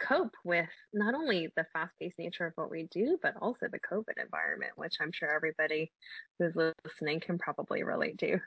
cope 0.00 0.34
with 0.44 0.68
not 0.92 1.14
only 1.14 1.52
the 1.56 1.66
fast 1.72 1.92
paced 2.00 2.18
nature 2.18 2.46
of 2.46 2.54
what 2.56 2.70
we 2.70 2.88
do, 2.90 3.18
but 3.22 3.34
also 3.40 3.66
the 3.70 3.80
COVID 3.80 4.20
environment, 4.20 4.72
which 4.76 4.94
I'm 5.00 5.12
sure 5.12 5.34
everybody 5.34 5.92
who's 6.38 6.56
listening 6.56 7.20
can 7.20 7.38
probably 7.38 7.82
relate 7.82 8.18
to. 8.18 8.38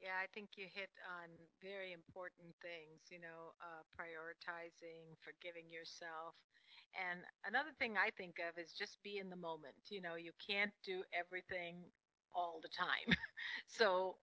Yeah, 0.00 0.20
I 0.20 0.28
think 0.34 0.50
you 0.56 0.66
hit 0.72 0.90
on 1.08 1.32
very 1.62 1.92
important 1.92 2.52
things, 2.60 3.08
you 3.10 3.18
know, 3.18 3.56
uh, 3.60 3.82
prioritizing, 3.96 5.16
forgiving 5.24 5.72
yourself, 5.72 6.36
and 6.94 7.20
another 7.46 7.72
thing 7.78 7.96
I 7.96 8.10
think 8.14 8.36
of 8.38 8.60
is 8.60 8.72
just 8.76 9.02
be 9.02 9.18
in 9.18 9.30
the 9.30 9.36
moment. 9.40 9.74
You 9.88 10.00
know, 10.00 10.14
you 10.14 10.30
can't 10.38 10.72
do 10.84 11.02
everything 11.10 11.76
all 12.34 12.60
the 12.62 12.68
time. 12.68 13.16
so 13.66 14.16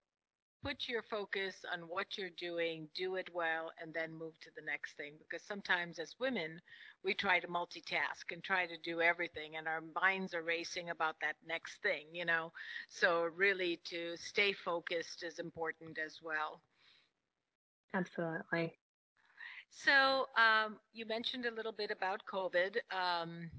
put 0.64 0.88
your 0.88 1.02
focus 1.04 1.56
on 1.74 1.82
what 1.82 2.18
you're 2.18 2.30
doing, 2.38 2.88
do 2.96 3.16
it 3.16 3.30
well, 3.34 3.72
and 3.82 3.94
then 3.94 4.14
move 4.14 4.40
to 4.42 4.50
the 4.56 4.62
next 4.66 4.96
thing. 4.96 5.14
Because 5.18 5.46
sometimes 5.46 6.00
as 6.00 6.16
women, 6.20 6.60
we 7.04 7.14
try 7.14 7.40
to 7.40 7.48
multitask 7.48 8.32
and 8.32 8.44
try 8.44 8.68
to 8.68 8.78
do 8.84 9.02
everything, 9.02 9.56
and 9.58 9.68
our 9.68 9.82
minds 10.02 10.34
are 10.34 10.44
racing 10.44 10.90
about 10.90 11.16
that 11.22 11.36
next 11.48 11.82
thing, 11.82 12.06
you 12.14 12.26
know. 12.26 12.52
So, 12.90 13.24
really, 13.36 13.80
to 13.86 14.16
stay 14.18 14.54
focused 14.54 15.24
is 15.24 15.40
important 15.40 15.98
as 16.04 16.20
well. 16.22 16.62
Absolutely. 17.94 18.74
So 19.72 20.28
um, 20.38 20.78
you 20.94 21.06
mentioned 21.06 21.46
a 21.46 21.52
little 21.52 21.72
bit 21.72 21.92
about 21.92 22.22
COVID. 22.32 22.78
Um, 22.92 23.50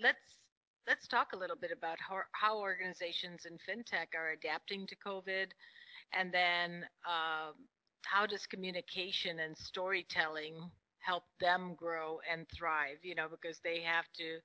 let's 0.00 0.43
let's 0.86 1.06
talk 1.06 1.32
a 1.32 1.36
little 1.36 1.56
bit 1.56 1.70
about 1.76 1.98
how, 1.98 2.20
how, 2.32 2.58
organizations 2.58 3.46
in 3.46 3.54
fintech 3.54 4.16
are 4.16 4.30
adapting 4.30 4.86
to 4.86 4.96
COVID, 4.96 5.46
and 6.12 6.32
then 6.32 6.84
uh, 7.06 7.52
how 8.04 8.26
does 8.26 8.46
communication 8.46 9.40
and 9.40 9.56
storytelling 9.56 10.54
help 10.98 11.24
them 11.40 11.74
grow 11.76 12.20
and 12.30 12.46
thrive? 12.56 12.98
You 13.02 13.14
know, 13.14 13.26
because 13.30 13.60
they 13.64 13.80
have 13.80 14.06
to 14.16 14.38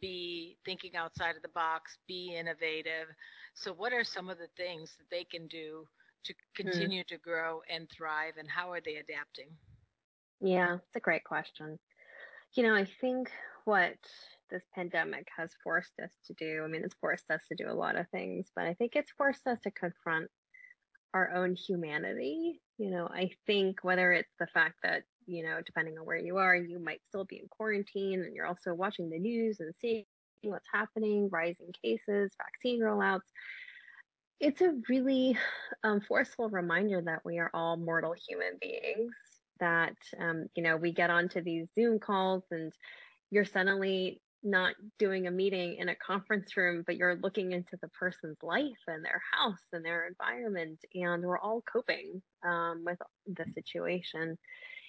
be 0.00 0.56
thinking 0.64 0.96
outside 0.96 1.36
of 1.36 1.42
the 1.42 1.48
box, 1.48 1.98
be 2.06 2.36
innovative. 2.38 3.08
So, 3.54 3.72
what 3.72 3.92
are 3.92 4.04
some 4.04 4.28
of 4.28 4.38
the 4.38 4.48
things 4.56 4.94
that 4.98 5.10
they 5.10 5.24
can 5.24 5.46
do 5.48 5.86
to 6.24 6.32
hmm. 6.32 6.62
continue 6.62 7.02
mm. 7.02 7.08
to 7.08 7.18
grow 7.18 7.62
and 7.72 7.88
thrive, 7.90 8.34
and 8.38 8.48
how 8.48 8.70
are 8.72 8.80
they 8.80 8.96
adapting? 8.96 9.48
Yeah, 10.40 10.74
it's 10.74 10.96
a 10.96 11.00
great 11.00 11.24
question. 11.24 11.78
You 12.54 12.62
know, 12.62 12.74
I 12.74 12.86
think 13.00 13.30
what 13.64 13.98
this 14.50 14.64
pandemic 14.74 15.28
has 15.36 15.50
forced 15.62 15.92
us 16.02 16.10
to 16.26 16.34
do, 16.34 16.62
I 16.64 16.68
mean, 16.68 16.82
it's 16.84 16.96
forced 17.00 17.30
us 17.30 17.40
to 17.48 17.54
do 17.54 17.70
a 17.70 17.74
lot 17.74 17.96
of 17.96 18.08
things, 18.10 18.50
but 18.54 18.64
I 18.64 18.74
think 18.74 18.92
it's 18.94 19.12
forced 19.12 19.46
us 19.46 19.58
to 19.60 19.70
confront 19.70 20.28
our 21.14 21.34
own 21.34 21.54
humanity. 21.54 22.60
You 22.78 22.90
know, 22.90 23.08
I 23.08 23.30
think 23.46 23.82
whether 23.82 24.12
it's 24.12 24.34
the 24.38 24.46
fact 24.46 24.76
that, 24.82 25.02
you 25.26 25.44
know, 25.44 25.60
depending 25.64 25.98
on 25.98 26.06
where 26.06 26.18
you 26.18 26.36
are, 26.36 26.54
you 26.56 26.78
might 26.78 27.00
still 27.08 27.24
be 27.24 27.36
in 27.36 27.48
quarantine 27.48 28.22
and 28.22 28.34
you're 28.34 28.46
also 28.46 28.74
watching 28.74 29.10
the 29.10 29.18
news 29.18 29.60
and 29.60 29.74
seeing 29.80 30.04
what's 30.42 30.68
happening, 30.72 31.28
rising 31.30 31.72
cases, 31.82 32.30
vaccine 32.36 32.80
rollouts. 32.80 33.20
It's 34.40 34.60
a 34.60 34.74
really 34.88 35.36
um, 35.82 36.00
forceful 36.00 36.48
reminder 36.48 37.02
that 37.02 37.24
we 37.24 37.38
are 37.38 37.50
all 37.52 37.76
mortal 37.76 38.14
human 38.28 38.58
beings 38.60 39.12
that 39.60 39.96
um, 40.20 40.46
you 40.54 40.62
know 40.62 40.76
we 40.76 40.92
get 40.92 41.10
onto 41.10 41.42
these 41.42 41.66
zoom 41.74 41.98
calls 41.98 42.44
and 42.52 42.72
you're 43.30 43.44
suddenly 43.44 44.20
not 44.42 44.74
doing 44.98 45.26
a 45.26 45.30
meeting 45.30 45.76
in 45.78 45.88
a 45.88 45.94
conference 45.94 46.56
room 46.56 46.84
but 46.86 46.96
you're 46.96 47.16
looking 47.16 47.52
into 47.52 47.76
the 47.82 47.88
person's 47.88 48.38
life 48.42 48.82
and 48.86 49.04
their 49.04 49.20
house 49.32 49.62
and 49.72 49.84
their 49.84 50.06
environment 50.06 50.78
and 50.94 51.22
we're 51.24 51.38
all 51.38 51.62
coping 51.70 52.22
um, 52.46 52.84
with 52.84 52.98
the 53.26 53.44
situation. 53.54 54.38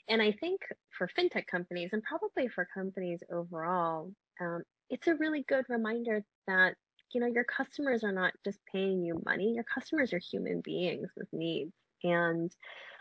And 0.07 0.21
i 0.21 0.31
think 0.31 0.61
for 0.97 1.07
fintech 1.07 1.47
companies 1.47 1.91
and 1.93 2.03
probably 2.03 2.47
for 2.47 2.67
companies 2.73 3.19
overall 3.31 4.11
um, 4.41 4.63
it's 4.89 5.07
a 5.07 5.15
really 5.15 5.43
good 5.47 5.65
reminder 5.69 6.23
that 6.47 6.75
you 7.13 7.21
know 7.21 7.27
your 7.27 7.43
customers 7.43 8.03
are 8.03 8.11
not 8.11 8.33
just 8.43 8.59
paying 8.71 9.03
you 9.03 9.21
money 9.25 9.53
your 9.53 9.65
customers 9.71 10.13
are 10.13 10.19
human 10.19 10.61
beings 10.61 11.09
with 11.15 11.27
needs. 11.31 11.73
And 12.03 12.51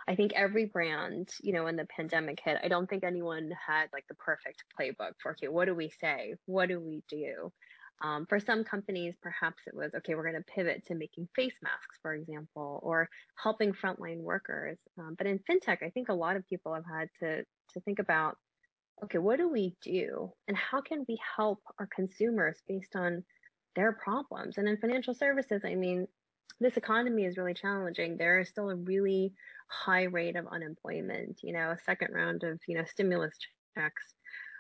I 0.08 0.14
think 0.16 0.32
every 0.34 0.64
brand, 0.64 1.28
you 1.42 1.52
know, 1.52 1.64
when 1.64 1.76
the 1.76 1.86
pandemic 1.94 2.40
hit, 2.42 2.58
I 2.62 2.68
don't 2.68 2.88
think 2.88 3.04
anyone 3.04 3.50
had 3.66 3.88
like 3.92 4.06
the 4.08 4.14
perfect 4.14 4.64
playbook 4.78 5.12
for, 5.22 5.32
okay, 5.32 5.48
what 5.48 5.66
do 5.66 5.74
we 5.74 5.92
say? 6.00 6.34
What 6.46 6.70
do 6.70 6.80
we 6.80 7.02
do? 7.10 7.52
Um, 8.00 8.24
for 8.26 8.40
some 8.40 8.64
companies, 8.64 9.14
perhaps 9.20 9.62
it 9.66 9.74
was, 9.74 9.92
okay, 9.94 10.14
we're 10.14 10.30
going 10.30 10.42
to 10.42 10.52
pivot 10.54 10.86
to 10.86 10.94
making 10.94 11.28
face 11.36 11.52
masks, 11.62 11.98
for 12.00 12.14
example, 12.14 12.80
or 12.82 13.10
helping 13.34 13.74
frontline 13.74 14.20
workers. 14.20 14.78
Um, 14.98 15.14
but 15.18 15.26
in 15.26 15.40
fintech, 15.40 15.82
I 15.82 15.90
think 15.90 16.08
a 16.08 16.14
lot 16.14 16.36
of 16.36 16.48
people 16.48 16.72
have 16.72 16.86
had 16.86 17.08
to, 17.20 17.42
to 17.74 17.80
think 17.80 17.98
about, 17.98 18.38
okay, 19.04 19.18
what 19.18 19.36
do 19.36 19.48
we 19.50 19.76
do? 19.82 20.32
And 20.46 20.56
how 20.56 20.80
can 20.80 21.04
we 21.06 21.18
help 21.36 21.58
our 21.78 21.88
consumers 21.94 22.56
based 22.66 22.96
on 22.96 23.24
their 23.76 23.92
problems? 23.92 24.56
And 24.56 24.68
in 24.68 24.78
financial 24.78 25.12
services, 25.12 25.62
I 25.66 25.74
mean, 25.74 26.06
this 26.60 26.76
economy 26.76 27.24
is 27.24 27.36
really 27.36 27.54
challenging. 27.54 28.16
There 28.16 28.40
is 28.40 28.48
still 28.48 28.70
a 28.70 28.76
really 28.76 29.32
high 29.68 30.04
rate 30.04 30.36
of 30.36 30.46
unemployment. 30.48 31.40
You 31.42 31.52
know, 31.52 31.70
a 31.70 31.78
second 31.84 32.12
round 32.12 32.42
of, 32.44 32.60
you 32.66 32.76
know, 32.76 32.84
stimulus 32.84 33.34
checks 33.76 34.02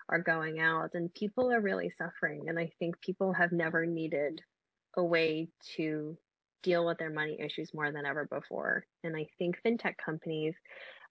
are 0.08 0.20
going 0.20 0.60
out 0.60 0.90
and 0.94 1.12
people 1.12 1.52
are 1.52 1.60
really 1.60 1.92
suffering. 1.98 2.48
And 2.48 2.58
I 2.58 2.72
think 2.78 3.00
people 3.00 3.32
have 3.32 3.52
never 3.52 3.84
needed 3.84 4.40
a 4.96 5.04
way 5.04 5.48
to 5.76 6.16
deal 6.62 6.86
with 6.86 6.98
their 6.98 7.10
money 7.10 7.38
issues 7.40 7.74
more 7.74 7.92
than 7.92 8.06
ever 8.06 8.26
before. 8.26 8.84
And 9.04 9.16
I 9.16 9.26
think 9.38 9.60
fintech 9.64 9.96
companies, 9.96 10.54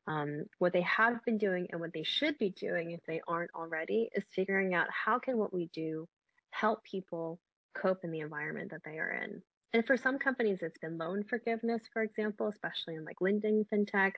um, 0.07 0.45
what 0.59 0.73
they 0.73 0.81
have 0.81 1.23
been 1.25 1.37
doing 1.37 1.67
and 1.71 1.79
what 1.79 1.93
they 1.93 2.03
should 2.03 2.37
be 2.37 2.49
doing 2.49 2.91
if 2.91 3.01
they 3.07 3.21
aren't 3.27 3.51
already 3.53 4.09
is 4.15 4.23
figuring 4.35 4.73
out 4.73 4.87
how 4.89 5.19
can 5.19 5.37
what 5.37 5.53
we 5.53 5.69
do 5.73 6.07
help 6.49 6.83
people 6.83 7.39
cope 7.75 8.03
in 8.03 8.11
the 8.11 8.21
environment 8.21 8.71
that 8.71 8.81
they 8.83 8.97
are 8.97 9.11
in. 9.11 9.41
And 9.73 9.85
for 9.85 9.97
some 9.97 10.17
companies, 10.17 10.59
it's 10.61 10.77
been 10.77 10.97
loan 10.97 11.25
forgiveness, 11.29 11.81
for 11.91 12.01
example, 12.01 12.47
especially 12.47 12.95
in 12.95 13.03
like 13.03 13.19
lending 13.19 13.65
fintech. 13.71 14.13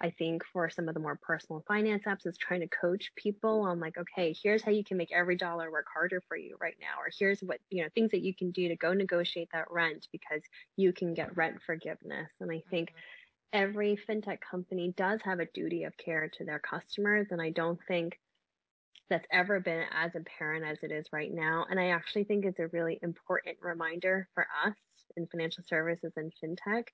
I 0.00 0.10
think 0.10 0.42
for 0.52 0.70
some 0.70 0.88
of 0.88 0.94
the 0.94 1.00
more 1.00 1.18
personal 1.22 1.62
finance 1.68 2.04
apps, 2.06 2.24
it's 2.24 2.38
trying 2.38 2.60
to 2.60 2.68
coach 2.68 3.12
people 3.14 3.62
on 3.62 3.78
like, 3.78 3.98
okay, 3.98 4.34
here's 4.42 4.62
how 4.62 4.70
you 4.70 4.82
can 4.82 4.96
make 4.96 5.12
every 5.12 5.36
dollar 5.36 5.70
work 5.70 5.86
harder 5.92 6.22
for 6.26 6.36
you 6.36 6.56
right 6.60 6.76
now, 6.80 7.00
or 7.00 7.10
here's 7.16 7.40
what 7.40 7.60
you 7.70 7.82
know 7.82 7.88
things 7.94 8.10
that 8.12 8.22
you 8.22 8.34
can 8.34 8.50
do 8.50 8.68
to 8.68 8.76
go 8.76 8.94
negotiate 8.94 9.50
that 9.52 9.70
rent 9.70 10.08
because 10.10 10.42
you 10.76 10.92
can 10.92 11.12
get 11.12 11.36
rent 11.36 11.56
forgiveness. 11.66 12.30
And 12.40 12.50
I 12.50 12.62
think 12.70 12.88
mm-hmm. 12.88 13.62
every 13.62 13.98
fintech 14.08 14.38
company 14.40 14.94
does 14.96 15.20
have 15.22 15.38
a 15.38 15.46
duty 15.52 15.84
of 15.84 15.96
care 15.98 16.30
to 16.38 16.44
their 16.44 16.58
customers, 16.58 17.28
and 17.30 17.42
I 17.42 17.50
don't 17.50 17.78
think 17.86 18.18
that's 19.10 19.26
ever 19.30 19.60
been 19.60 19.84
as 19.92 20.12
apparent 20.14 20.64
as 20.64 20.78
it 20.82 20.90
is 20.90 21.04
right 21.12 21.32
now. 21.32 21.66
And 21.68 21.78
I 21.78 21.88
actually 21.88 22.24
think 22.24 22.46
it's 22.46 22.58
a 22.58 22.68
really 22.68 22.98
important 23.02 23.58
reminder 23.60 24.28
for 24.34 24.46
us 24.66 24.74
in 25.16 25.26
financial 25.26 25.62
services 25.66 26.12
and 26.16 26.32
fintech 26.42 26.84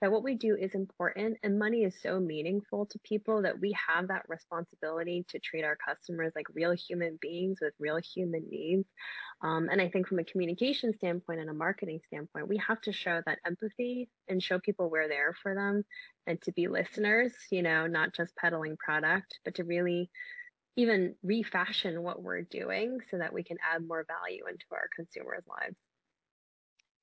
that 0.00 0.10
what 0.10 0.22
we 0.22 0.34
do 0.34 0.56
is 0.56 0.74
important 0.74 1.36
and 1.42 1.58
money 1.58 1.84
is 1.84 1.94
so 2.02 2.18
meaningful 2.20 2.86
to 2.86 2.98
people 3.00 3.42
that 3.42 3.58
we 3.60 3.74
have 3.88 4.08
that 4.08 4.24
responsibility 4.28 5.24
to 5.28 5.38
treat 5.38 5.64
our 5.64 5.76
customers 5.76 6.32
like 6.34 6.46
real 6.54 6.72
human 6.72 7.18
beings 7.20 7.58
with 7.60 7.74
real 7.78 7.98
human 7.98 8.44
needs. 8.50 8.86
Um, 9.42 9.68
and 9.70 9.80
I 9.80 9.88
think 9.88 10.08
from 10.08 10.18
a 10.18 10.24
communication 10.24 10.92
standpoint 10.94 11.40
and 11.40 11.50
a 11.50 11.54
marketing 11.54 12.00
standpoint, 12.06 12.48
we 12.48 12.58
have 12.58 12.80
to 12.82 12.92
show 12.92 13.22
that 13.26 13.38
empathy 13.46 14.08
and 14.28 14.42
show 14.42 14.58
people 14.58 14.90
we're 14.90 15.08
there 15.08 15.34
for 15.42 15.54
them 15.54 15.84
and 16.26 16.40
to 16.42 16.52
be 16.52 16.68
listeners, 16.68 17.32
you 17.50 17.62
know, 17.62 17.86
not 17.86 18.14
just 18.14 18.36
peddling 18.36 18.76
product, 18.76 19.38
but 19.44 19.54
to 19.56 19.64
really 19.64 20.10
even 20.76 21.16
refashion 21.24 22.02
what 22.04 22.22
we're 22.22 22.42
doing 22.42 23.00
so 23.10 23.18
that 23.18 23.32
we 23.32 23.42
can 23.42 23.56
add 23.74 23.86
more 23.86 24.06
value 24.06 24.44
into 24.48 24.64
our 24.70 24.88
consumers' 24.94 25.42
lives. 25.48 25.76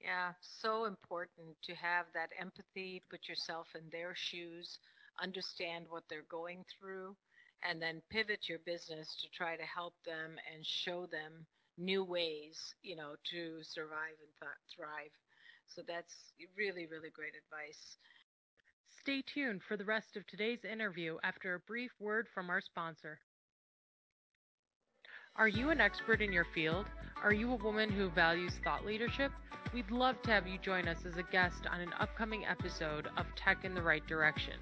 Yeah, 0.05 0.33
so 0.41 0.85
important 0.85 1.57
to 1.65 1.75
have 1.75 2.07
that 2.13 2.31
empathy, 2.39 3.03
put 3.11 3.27
yourself 3.29 3.67
in 3.75 3.89
their 3.91 4.15
shoes, 4.15 4.79
understand 5.21 5.87
what 5.89 6.03
they're 6.09 6.29
going 6.29 6.65
through, 6.79 7.17
and 7.63 7.81
then 7.81 8.03
pivot 8.11 8.49
your 8.49 8.59
business 8.59 9.15
to 9.21 9.29
try 9.29 9.57
to 9.57 9.63
help 9.65 9.95
them 10.05 10.37
and 10.53 10.65
show 10.65 11.07
them 11.07 11.47
new 11.77 12.05
ways, 12.05 12.75
you 12.83 12.95
know, 12.95 13.15
to 13.31 13.63
survive 13.63 14.17
and 14.21 14.33
th- 14.39 14.63
thrive. 14.75 15.11
So 15.67 15.81
that's 15.87 16.33
really, 16.57 16.87
really 16.87 17.11
great 17.11 17.33
advice. 17.35 17.97
Stay 18.89 19.21
tuned 19.23 19.63
for 19.63 19.77
the 19.77 19.85
rest 19.85 20.17
of 20.17 20.27
today's 20.27 20.65
interview 20.65 21.17
after 21.23 21.55
a 21.55 21.59
brief 21.59 21.91
word 21.99 22.27
from 22.33 22.49
our 22.49 22.61
sponsor. 22.61 23.21
Are 25.35 25.47
you 25.49 25.69
an 25.71 25.81
expert 25.81 26.21
in 26.21 26.31
your 26.33 26.45
field? 26.45 26.87
Are 27.23 27.33
you 27.33 27.51
a 27.53 27.55
woman 27.57 27.89
who 27.91 28.09
values 28.09 28.57
thought 28.63 28.85
leadership? 28.85 29.31
We'd 29.75 29.91
love 29.91 30.21
to 30.21 30.31
have 30.31 30.47
you 30.47 30.57
join 30.57 30.87
us 30.87 31.05
as 31.05 31.17
a 31.17 31.23
guest 31.33 31.67
on 31.69 31.81
an 31.81 31.91
upcoming 31.99 32.45
episode 32.45 33.09
of 33.17 33.25
Tech 33.35 33.65
in 33.65 33.75
the 33.75 33.81
Right 33.81 34.07
Direction. 34.07 34.53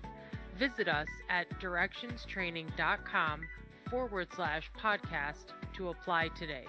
Visit 0.57 0.87
us 0.87 1.05
at 1.29 1.47
directionstraining.com 1.61 3.41
forward 3.91 4.29
slash 4.35 4.71
podcast 4.75 5.53
to 5.75 5.89
apply 5.89 6.29
today. 6.29 6.65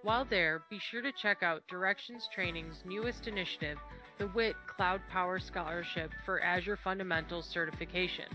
While 0.00 0.24
there, 0.24 0.62
be 0.70 0.78
sure 0.78 1.02
to 1.02 1.12
check 1.12 1.42
out 1.42 1.68
Directions 1.68 2.26
Training's 2.34 2.82
newest 2.86 3.28
initiative, 3.28 3.76
the 4.16 4.28
WIT 4.28 4.56
Cloud 4.66 5.02
Power 5.10 5.38
Scholarship 5.38 6.10
for 6.24 6.40
Azure 6.40 6.78
Fundamentals 6.82 7.46
Certification. 7.46 8.30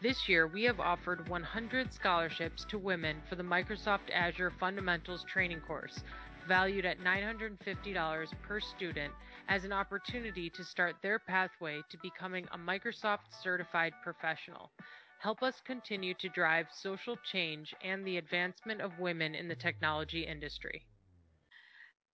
This 0.00 0.28
year, 0.28 0.46
we 0.46 0.62
have 0.62 0.78
offered 0.78 1.28
100 1.28 1.92
scholarships 1.92 2.64
to 2.66 2.78
women 2.78 3.16
for 3.28 3.34
the 3.34 3.42
Microsoft 3.42 4.10
Azure 4.12 4.52
Fundamentals 4.60 5.24
Training 5.24 5.60
course, 5.60 6.02
valued 6.46 6.84
at 6.84 7.00
$950 7.00 8.32
per 8.42 8.60
student, 8.60 9.12
as 9.48 9.64
an 9.64 9.72
opportunity 9.72 10.50
to 10.50 10.64
start 10.64 10.96
their 11.02 11.18
pathway 11.18 11.82
to 11.90 11.98
becoming 11.98 12.46
a 12.52 12.58
Microsoft 12.58 13.32
certified 13.42 13.92
professional. 14.02 14.70
Help 15.18 15.42
us 15.42 15.60
continue 15.60 16.14
to 16.14 16.28
drive 16.28 16.66
social 16.72 17.16
change 17.32 17.74
and 17.82 18.06
the 18.06 18.18
advancement 18.18 18.80
of 18.80 18.98
women 18.98 19.34
in 19.34 19.48
the 19.48 19.56
technology 19.56 20.26
industry. 20.26 20.86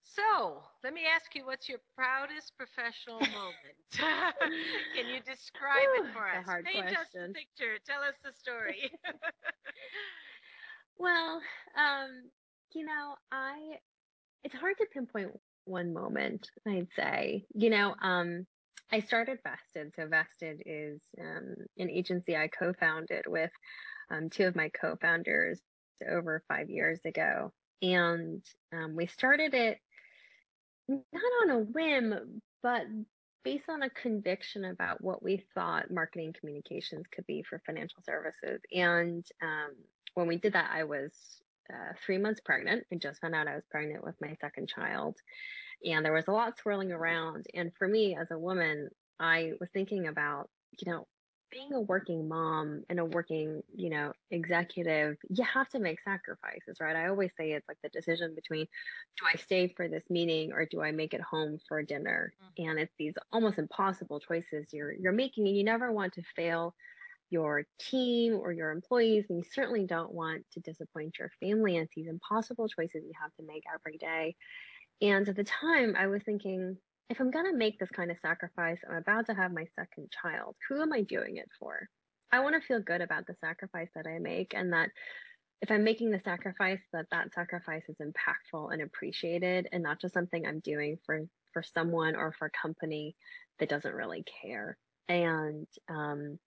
So, 0.03 0.63
let 0.83 0.95
me 0.95 1.03
ask 1.07 1.35
you, 1.35 1.47
what's 1.47 1.69
your 1.69 1.81
proudest 1.95 2.57
professional 2.57 3.21
moment? 3.27 3.77
Can 4.95 5.09
you 5.09 5.21
describe 5.21 5.91
Ooh, 5.91 5.95
it 5.95 6.05
for 6.13 6.29
us? 6.29 6.47
hard 6.47 6.65
Paint 6.65 6.93
question. 6.93 7.01
us 7.01 7.09
the 7.19 7.29
picture. 7.29 7.79
Tell 7.87 8.03
us 8.03 8.15
the 8.25 8.33
story. 8.33 8.91
well, 10.99 11.41
um, 11.77 12.31
you 12.73 12.85
know, 12.85 13.15
I 13.33 13.79
it's 14.45 14.55
hard 14.55 14.77
to 14.79 14.87
pinpoint 14.93 15.31
one 15.65 15.93
moment. 15.93 16.49
I'd 16.67 16.89
say, 16.97 17.45
you 17.55 17.71
know, 17.71 17.95
um, 18.01 18.47
I 18.91 19.01
started 19.01 19.39
Vested. 19.45 19.93
So 19.97 20.07
Vested 20.07 20.63
is 20.65 21.01
um, 21.21 21.55
an 21.79 21.91
agency 21.91 22.37
I 22.37 22.49
co-founded 22.49 23.25
with 23.27 23.51
um, 24.11 24.31
two 24.31 24.45
of 24.45 24.57
my 24.57 24.71
co-founders 24.71 25.61
over 26.09 26.43
five 26.49 26.71
years 26.71 27.01
ago, 27.05 27.53
and 27.83 28.43
um, 28.73 28.97
we 28.97 29.07
started 29.07 29.53
it 29.55 29.79
not 30.89 31.33
on 31.43 31.51
a 31.51 31.59
whim, 31.59 32.41
but 32.63 32.83
based 33.45 33.69
on 33.69 33.83
a 33.83 33.91
conviction 33.91 34.65
about 34.65 35.03
what 35.03 35.23
we 35.23 35.45
thought 35.55 35.91
marketing 35.91 36.35
communications 36.39 37.05
could 37.13 37.27
be 37.27 37.43
for 37.43 37.61
financial 37.67 38.03
services. 38.05 38.61
And 38.73 39.25
um, 39.43 39.75
when 40.15 40.27
we 40.27 40.37
did 40.37 40.55
that, 40.55 40.71
I 40.73 40.85
was 40.85 41.13
uh, 41.73 41.93
three 42.05 42.19
months 42.19 42.41
pregnant. 42.45 42.85
I 42.93 42.97
just 42.97 43.21
found 43.21 43.35
out 43.35 43.49
I 43.49 43.55
was 43.55 43.65
pregnant 43.71 44.05
with 44.05 44.15
my 44.21 44.37
second 44.41 44.69
child. 44.69 45.17
And 45.85 46.05
there 46.05 46.13
was 46.13 46.29
a 46.29 46.33
lot 46.33 46.59
swirling 46.59 46.93
around. 46.93 47.47
And 47.55 47.73
for 47.79 47.87
me, 47.87 48.17
as 48.17 48.31
a 48.31 48.39
woman, 48.39 48.89
I 49.21 49.53
was 49.61 49.69
thinking 49.73 50.09
about, 50.09 50.51
you 50.79 50.91
know, 50.91 51.07
being 51.51 51.73
a 51.73 51.81
working 51.81 52.29
mom 52.29 52.83
and 52.89 52.99
a 52.99 53.05
working, 53.05 53.63
you 53.75 53.91
know, 53.91 54.13
executive, 54.31 55.17
you 55.31 55.45
have 55.45 55.69
to 55.71 55.79
make 55.79 55.99
sacrifices, 56.03 56.77
right? 56.81 56.97
I 56.97 57.09
always 57.09 57.31
say 57.39 57.53
it's 57.53 57.67
like 57.69 57.79
the 57.83 57.89
decision 57.89 58.35
between 58.35 58.67
do 59.19 59.27
I 59.33 59.37
stay 59.39 59.73
for 59.77 59.89
this 59.89 60.05
meeting 60.11 60.53
or 60.53 60.67
do 60.67 60.83
I 60.83 60.93
make 60.93 61.15
it 61.15 61.21
home 61.21 61.59
for 61.67 61.83
dinner? 61.83 62.33
Mm-hmm. 62.59 62.71
And 62.71 62.79
it's 62.81 62.93
these 62.99 63.15
almost 63.33 63.59
impossible 63.59 64.21
choices 64.21 64.67
you're 64.73 64.93
you're 64.93 65.13
making 65.13 65.47
and 65.49 65.57
you 65.57 65.65
never 65.65 65.91
want 65.93 66.15
to 66.15 66.23
fail 66.37 66.75
your 67.31 67.65
team 67.79 68.35
or 68.35 68.53
your 68.53 68.71
employees 68.71 69.27
and 69.29 69.39
you 69.39 69.45
certainly 69.53 69.85
don't 69.85 70.13
want 70.13 70.45
to 70.53 70.61
disappoint 70.61 71.19
your 71.19 71.31
family. 71.41 71.77
It's 71.77 71.93
these 71.95 72.09
impossible 72.09 72.69
choices 72.69 73.05
you 73.05 73.13
have 73.21 73.35
to 73.35 73.47
make 73.47 73.65
every 73.73 73.99
day. 73.99 74.35
And 75.01 75.29
at 75.29 75.37
the 75.37 75.45
time 75.45 75.95
I 75.97 76.07
was 76.07 76.23
thinking, 76.25 76.77
if 77.11 77.21
I'm 77.21 77.31
going 77.31 77.47
to 77.47 77.57
make 77.57 77.79
this 77.79 77.91
kind 77.91 78.11
of 78.11 78.19
sacrifice, 78.21 78.79
I'm 78.89 78.97
about 78.97 79.27
to 79.27 79.35
have 79.35 79.53
my 79.53 79.67
second 79.79 80.11
child. 80.23 80.57
Who 80.69 80.83
am 80.83 80.93
I 80.93 81.03
doing 81.03 81.37
it 81.37 81.49
for? 81.59 81.89
I 82.31 82.41
want 82.41 82.55
to 82.55 82.67
feel 82.67 82.81
good 82.81 83.01
about 83.01 83.27
the 83.27 83.35
sacrifice 83.41 83.89
that 83.95 84.07
I 84.07 84.19
make 84.19 84.53
and 84.55 84.73
that 84.73 84.91
if 85.63 85.71
I'm 85.71 85.85
making 85.85 86.11
the 86.11 86.21
sacrifice, 86.25 86.81
that 86.93 87.07
that 87.11 87.33
sacrifice 87.35 87.83
is 87.89 87.97
impactful 88.01 88.73
and 88.73 88.83
appreciated 88.83 89.69
and 89.73 89.83
not 89.83 90.01
just 90.01 90.15
something 90.15 90.47
I'm 90.47 90.61
doing 90.61 90.99
for, 91.05 91.23
for 91.53 91.63
someone 91.63 92.15
or 92.15 92.33
for 92.39 92.47
a 92.47 92.63
company 92.63 93.17
that 93.59 93.69
doesn't 93.69 93.95
really 93.95 94.25
care. 94.43 94.77
And, 95.09 95.67
um, 95.89 96.39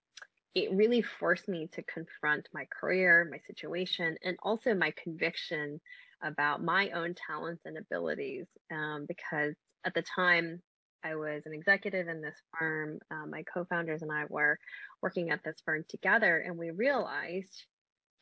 it 0.54 0.72
really 0.72 1.02
forced 1.02 1.48
me 1.48 1.68
to 1.72 1.82
confront 1.82 2.48
my 2.52 2.66
career, 2.80 3.28
my 3.30 3.38
situation, 3.46 4.16
and 4.22 4.36
also 4.42 4.74
my 4.74 4.92
conviction 5.02 5.80
about 6.22 6.62
my 6.62 6.90
own 6.90 7.14
talents 7.26 7.62
and 7.64 7.78
abilities. 7.78 8.46
Um, 8.70 9.06
because 9.08 9.54
at 9.84 9.94
the 9.94 10.02
time 10.02 10.62
I 11.04 11.16
was 11.16 11.42
an 11.46 11.52
executive 11.52 12.08
in 12.08 12.20
this 12.20 12.36
firm. 12.58 12.98
Um, 13.10 13.30
my 13.30 13.42
co-founders 13.42 14.02
and 14.02 14.12
I 14.12 14.24
were 14.28 14.58
working 15.02 15.30
at 15.30 15.42
this 15.44 15.56
firm 15.64 15.84
together, 15.88 16.38
and 16.38 16.56
we 16.56 16.70
realized, 16.70 17.64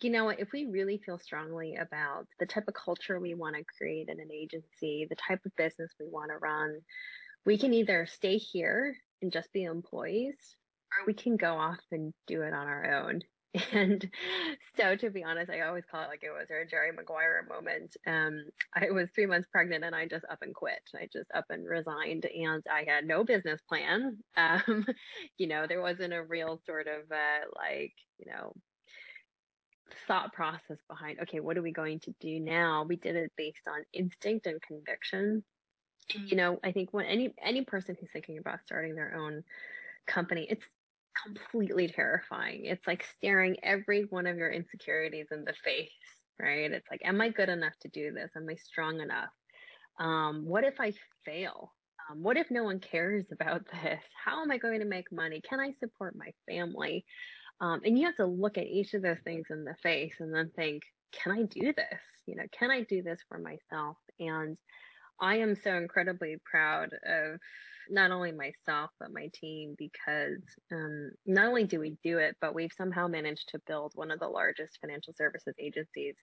you 0.00 0.10
know, 0.10 0.24
what, 0.26 0.40
if 0.40 0.52
we 0.52 0.66
really 0.66 1.00
feel 1.04 1.18
strongly 1.18 1.76
about 1.76 2.26
the 2.38 2.46
type 2.46 2.68
of 2.68 2.74
culture 2.74 3.20
we 3.20 3.34
want 3.34 3.56
to 3.56 3.64
create 3.76 4.08
in 4.08 4.20
an 4.20 4.30
agency, 4.32 5.06
the 5.08 5.16
type 5.16 5.40
of 5.44 5.54
business 5.56 5.90
we 6.00 6.06
want 6.08 6.30
to 6.30 6.38
run, 6.38 6.80
we 7.44 7.58
can 7.58 7.74
either 7.74 8.06
stay 8.06 8.38
here 8.38 8.96
and 9.20 9.32
just 9.32 9.52
be 9.52 9.64
employees, 9.64 10.36
or 10.92 11.06
we 11.06 11.14
can 11.14 11.36
go 11.36 11.54
off 11.54 11.80
and 11.90 12.12
do 12.26 12.42
it 12.42 12.52
on 12.52 12.66
our 12.66 13.06
own. 13.06 13.22
And 13.72 14.08
so, 14.76 14.94
to 14.94 15.10
be 15.10 15.24
honest, 15.24 15.50
I 15.50 15.62
always 15.62 15.82
call 15.90 16.02
it 16.02 16.08
like 16.08 16.22
it 16.22 16.30
was 16.30 16.46
a 16.50 16.68
Jerry 16.70 16.92
Maguire 16.92 17.44
moment. 17.48 17.96
Um, 18.06 18.44
I 18.74 18.92
was 18.92 19.08
three 19.12 19.26
months 19.26 19.48
pregnant 19.50 19.82
and 19.82 19.94
I 19.94 20.06
just 20.06 20.24
up 20.30 20.38
and 20.42 20.54
quit. 20.54 20.78
I 20.94 21.08
just 21.12 21.28
up 21.34 21.46
and 21.50 21.66
resigned, 21.66 22.26
and 22.26 22.62
I 22.70 22.84
had 22.86 23.04
no 23.04 23.24
business 23.24 23.60
plan. 23.68 24.18
Um, 24.36 24.86
you 25.36 25.48
know, 25.48 25.66
there 25.66 25.82
wasn't 25.82 26.12
a 26.14 26.22
real 26.22 26.60
sort 26.64 26.86
of 26.86 27.10
uh, 27.10 27.46
like, 27.56 27.92
you 28.18 28.30
know, 28.30 28.54
thought 30.06 30.32
process 30.32 30.78
behind, 30.88 31.18
okay, 31.20 31.40
what 31.40 31.56
are 31.58 31.62
we 31.62 31.72
going 31.72 32.00
to 32.00 32.14
do 32.20 32.40
now? 32.40 32.84
We 32.88 32.96
did 32.96 33.16
it 33.16 33.32
based 33.36 33.66
on 33.66 33.84
instinct 33.92 34.46
and 34.46 34.60
conviction. 34.62 35.44
you 36.26 36.36
know, 36.36 36.58
I 36.64 36.72
think 36.72 36.92
when 36.92 37.06
any 37.06 37.34
any 37.42 37.64
person 37.64 37.96
who's 37.98 38.10
thinking 38.12 38.38
about 38.38 38.60
starting 38.64 38.94
their 38.94 39.14
own 39.16 39.44
company, 40.06 40.46
it's 40.48 40.64
completely 41.26 41.88
terrifying. 41.88 42.64
It's 42.64 42.86
like 42.86 43.04
staring 43.16 43.56
every 43.62 44.02
one 44.02 44.26
of 44.26 44.36
your 44.36 44.50
insecurities 44.50 45.26
in 45.30 45.44
the 45.44 45.54
face, 45.64 45.90
right? 46.38 46.70
It's 46.70 46.90
like, 46.90 47.02
am 47.04 47.20
I 47.20 47.30
good 47.30 47.48
enough 47.48 47.74
to 47.82 47.88
do 47.88 48.12
this? 48.12 48.30
Am 48.36 48.48
I 48.48 48.54
strong 48.56 49.00
enough? 49.00 49.30
Um, 49.98 50.44
what 50.46 50.64
if 50.64 50.80
I 50.80 50.92
fail? 51.24 51.72
Um, 52.10 52.22
what 52.22 52.36
if 52.36 52.50
no 52.50 52.64
one 52.64 52.80
cares 52.80 53.26
about 53.32 53.62
this? 53.82 54.00
How 54.24 54.42
am 54.42 54.50
I 54.50 54.58
going 54.58 54.80
to 54.80 54.86
make 54.86 55.12
money? 55.12 55.40
Can 55.48 55.60
I 55.60 55.72
support 55.78 56.14
my 56.16 56.32
family? 56.48 57.04
Um, 57.60 57.80
and 57.84 57.98
you 57.98 58.06
have 58.06 58.16
to 58.16 58.26
look 58.26 58.56
at 58.56 58.66
each 58.66 58.94
of 58.94 59.02
those 59.02 59.18
things 59.22 59.46
in 59.50 59.64
the 59.64 59.76
face 59.82 60.14
and 60.20 60.34
then 60.34 60.50
think, 60.56 60.82
can 61.12 61.32
I 61.32 61.42
do 61.42 61.72
this? 61.74 62.00
You 62.26 62.36
know, 62.36 62.44
can 62.58 62.70
I 62.70 62.82
do 62.84 63.02
this 63.02 63.20
for 63.28 63.38
myself? 63.38 63.96
And 64.18 64.56
I 65.20 65.36
am 65.38 65.56
so 65.62 65.74
incredibly 65.76 66.36
proud 66.50 66.90
of 67.04 67.38
not 67.90 68.10
only 68.10 68.32
myself 68.32 68.90
but 68.98 69.12
my 69.12 69.28
team 69.34 69.74
because 69.76 70.42
um, 70.72 71.10
not 71.26 71.46
only 71.46 71.64
do 71.64 71.80
we 71.80 71.96
do 72.02 72.18
it, 72.18 72.36
but 72.40 72.54
we've 72.54 72.72
somehow 72.76 73.08
managed 73.08 73.48
to 73.48 73.60
build 73.66 73.92
one 73.94 74.10
of 74.10 74.20
the 74.20 74.28
largest 74.28 74.78
financial 74.80 75.14
services 75.14 75.54
agencies 75.58 76.14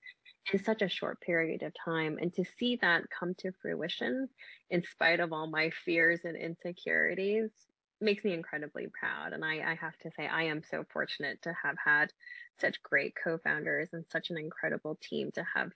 in 0.53 0.63
such 0.63 0.81
a 0.81 0.89
short 0.89 1.19
period 1.21 1.63
of 1.63 1.73
time. 1.83 2.17
And 2.21 2.33
to 2.35 2.45
see 2.57 2.77
that 2.81 3.03
come 3.09 3.35
to 3.39 3.51
fruition, 3.61 4.29
in 4.69 4.83
spite 4.83 5.19
of 5.19 5.33
all 5.33 5.47
my 5.47 5.71
fears 5.85 6.21
and 6.23 6.37
insecurities, 6.37 7.51
makes 7.99 8.23
me 8.23 8.33
incredibly 8.33 8.87
proud. 8.99 9.33
And 9.33 9.43
I, 9.43 9.71
I 9.71 9.75
have 9.75 9.97
to 9.99 10.11
say, 10.15 10.27
I 10.27 10.43
am 10.43 10.61
so 10.69 10.85
fortunate 10.91 11.41
to 11.43 11.53
have 11.63 11.75
had 11.83 12.11
such 12.59 12.81
great 12.83 13.13
co-founders 13.21 13.89
and 13.93 14.05
such 14.11 14.29
an 14.29 14.37
incredible 14.37 14.97
team 15.01 15.31
to 15.33 15.43
have 15.55 15.71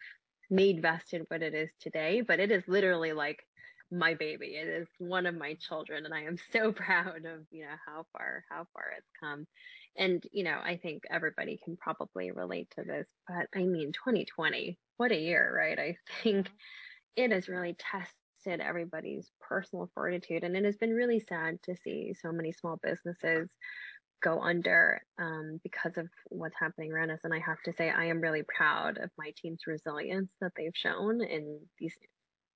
made 0.49 0.82
vested 0.82 1.25
what 1.30 1.41
it 1.41 1.54
is 1.54 1.69
today. 1.80 2.21
But 2.21 2.39
it 2.39 2.51
is 2.51 2.63
literally 2.67 3.13
like 3.13 3.43
my 3.91 4.13
baby. 4.13 4.56
It 4.56 4.67
is 4.67 4.88
one 4.97 5.25
of 5.25 5.36
my 5.36 5.56
children, 5.56 6.06
and 6.06 6.13
I 6.13 6.23
am 6.23 6.38
so 6.51 6.71
proud 6.71 7.25
of 7.25 7.45
you 7.51 7.63
know 7.63 7.75
how 7.86 8.06
far 8.13 8.43
how 8.49 8.67
far 8.73 8.93
it's 8.97 9.10
come. 9.19 9.45
And 9.97 10.23
you 10.32 10.43
know, 10.43 10.60
I 10.63 10.77
think 10.77 11.04
everybody 11.10 11.60
can 11.63 11.77
probably 11.77 12.32
relate 12.32 12.71
to 12.77 12.84
this. 12.84 13.08
But 13.27 13.47
I 13.56 13.65
mean, 13.65 13.91
2020, 13.91 14.77
what 14.97 15.12
a 15.12 15.19
year, 15.19 15.54
right? 15.56 15.77
I 15.77 15.97
think 16.23 16.47
mm-hmm. 16.47 17.23
it 17.23 17.32
has 17.32 17.49
really 17.49 17.75
tested 17.77 18.62
everybody's 18.62 19.30
personal 19.41 19.89
fortitude, 19.93 20.43
and 20.43 20.56
it 20.56 20.65
has 20.65 20.77
been 20.77 20.93
really 20.93 21.19
sad 21.19 21.62
to 21.63 21.75
see 21.84 22.15
so 22.21 22.32
many 22.32 22.51
small 22.54 22.80
businesses 22.82 23.49
go 24.21 24.39
under 24.39 25.01
um, 25.19 25.60
because 25.63 25.97
of 25.97 26.08
what's 26.30 26.56
happening 26.60 26.91
around 26.91 27.10
us. 27.10 27.19
And 27.23 27.34
I 27.34 27.39
have 27.39 27.62
to 27.65 27.73
say, 27.73 27.89
I 27.89 28.06
am 28.06 28.21
really 28.21 28.43
proud 28.43 28.97
of 28.97 29.10
my 29.17 29.34
team's 29.36 29.62
resilience 29.67 30.30
that 30.39 30.51
they've 30.56 30.71
shown 30.75 31.21
in 31.23 31.60
these 31.80 31.95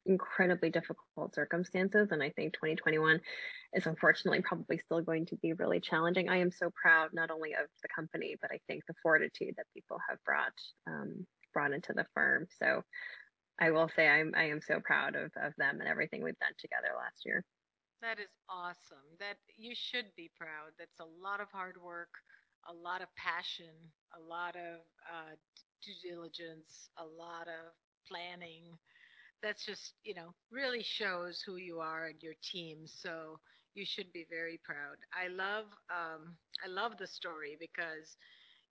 incredibly 0.06 0.70
difficult 0.70 1.34
circumstances. 1.34 2.10
And 2.12 2.22
I 2.22 2.30
think 2.32 2.54
2021 2.54 3.20
is 3.74 3.88
unfortunately 3.88 4.41
probably 4.41 4.78
still 4.78 5.02
going 5.02 5.26
to 5.28 5.36
be 5.38 5.54
really 5.54 5.80
challenging. 5.80 6.30
I 6.30 6.38
am 6.38 6.52
so 6.52 6.72
proud 6.82 7.10
not 7.13 7.32
only 7.32 7.54
of 7.54 7.68
the 7.82 7.89
company, 7.96 8.36
but 8.41 8.52
I 8.52 8.60
think 8.68 8.84
the 8.88 8.94
fortitude 9.02 9.56
that 9.58 9.65
people 9.74 9.98
have 10.10 10.20
brought 10.24 10.54
um, 10.88 11.26
brought 11.54 11.72
into 11.72 11.94
the 11.94 12.06
firm. 12.13 12.48
So 12.62 12.84
I 13.60 13.72
will 13.72 13.89
say 13.96 14.08
I'm 14.08 14.34
I 14.36 14.50
am 14.50 14.62
so 14.62 14.80
proud 14.84 15.15
of, 15.15 15.32
of 15.41 15.54
them 15.58 15.80
and 15.80 15.88
everything 15.88 16.24
we've 16.24 16.39
done 16.39 16.56
together 16.60 16.89
last 16.98 17.26
year. 17.26 17.44
That 18.02 18.20
is 18.20 18.30
awesome. 18.50 19.08
That 19.20 19.38
you 19.58 19.74
should 19.74 20.08
be 20.15 20.30
proud. 20.38 20.76
That's 20.78 21.00
a 21.00 21.24
lot 21.24 21.39
of 21.39 21.48
hard 21.52 21.76
work, 21.82 22.12
a 22.70 22.74
lot 22.74 23.02
of 23.02 23.08
passion, 23.15 23.74
a 24.13 24.22
lot 24.22 24.56
of 24.56 24.84
uh, 25.10 25.36
due 25.82 25.98
diligence, 26.04 26.89
a 26.98 27.06
lot 27.06 27.48
of 27.48 27.74
planning 28.08 28.78
that's 29.41 29.65
just 29.65 29.93
you 30.04 30.13
know 30.13 30.34
really 30.52 30.84
shows 30.84 31.41
who 31.45 31.58
you 31.58 31.80
are 31.80 32.08
and 32.08 32.21
your 32.21 32.34
team 32.43 32.80
so 32.86 33.39
you 33.76 33.86
should 33.86 34.12
be 34.13 34.26
very 34.30 34.60
proud. 34.63 34.98
I 35.13 35.28
love 35.28 35.65
um, 35.91 36.36
i 36.63 36.67
love 36.67 36.98
the 36.98 37.08
story 37.08 37.58
because 37.60 38.17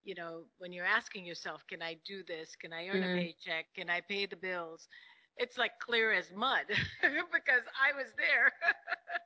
you 0.05 0.15
know 0.15 0.45
when 0.59 0.73
you're 0.73 0.87
asking 0.87 1.25
yourself 1.27 1.63
can 1.69 1.83
i 1.83 1.97
do 2.07 2.23
this? 2.27 2.57
Can 2.57 2.73
i 2.73 2.89
earn 2.89 3.03
mm-hmm. 3.03 3.19
a 3.19 3.23
paycheck? 3.23 3.67
Can 3.77 3.91
i 3.91 4.01
pay 4.01 4.27
the 4.27 4.37
bills? 4.37 4.89
It's 5.37 5.59
like 5.59 5.73
clear 5.85 6.13
as 6.13 6.31
mud 6.35 6.67
because 7.03 7.65
i 7.79 7.93
was 7.97 8.13
there 8.17 8.53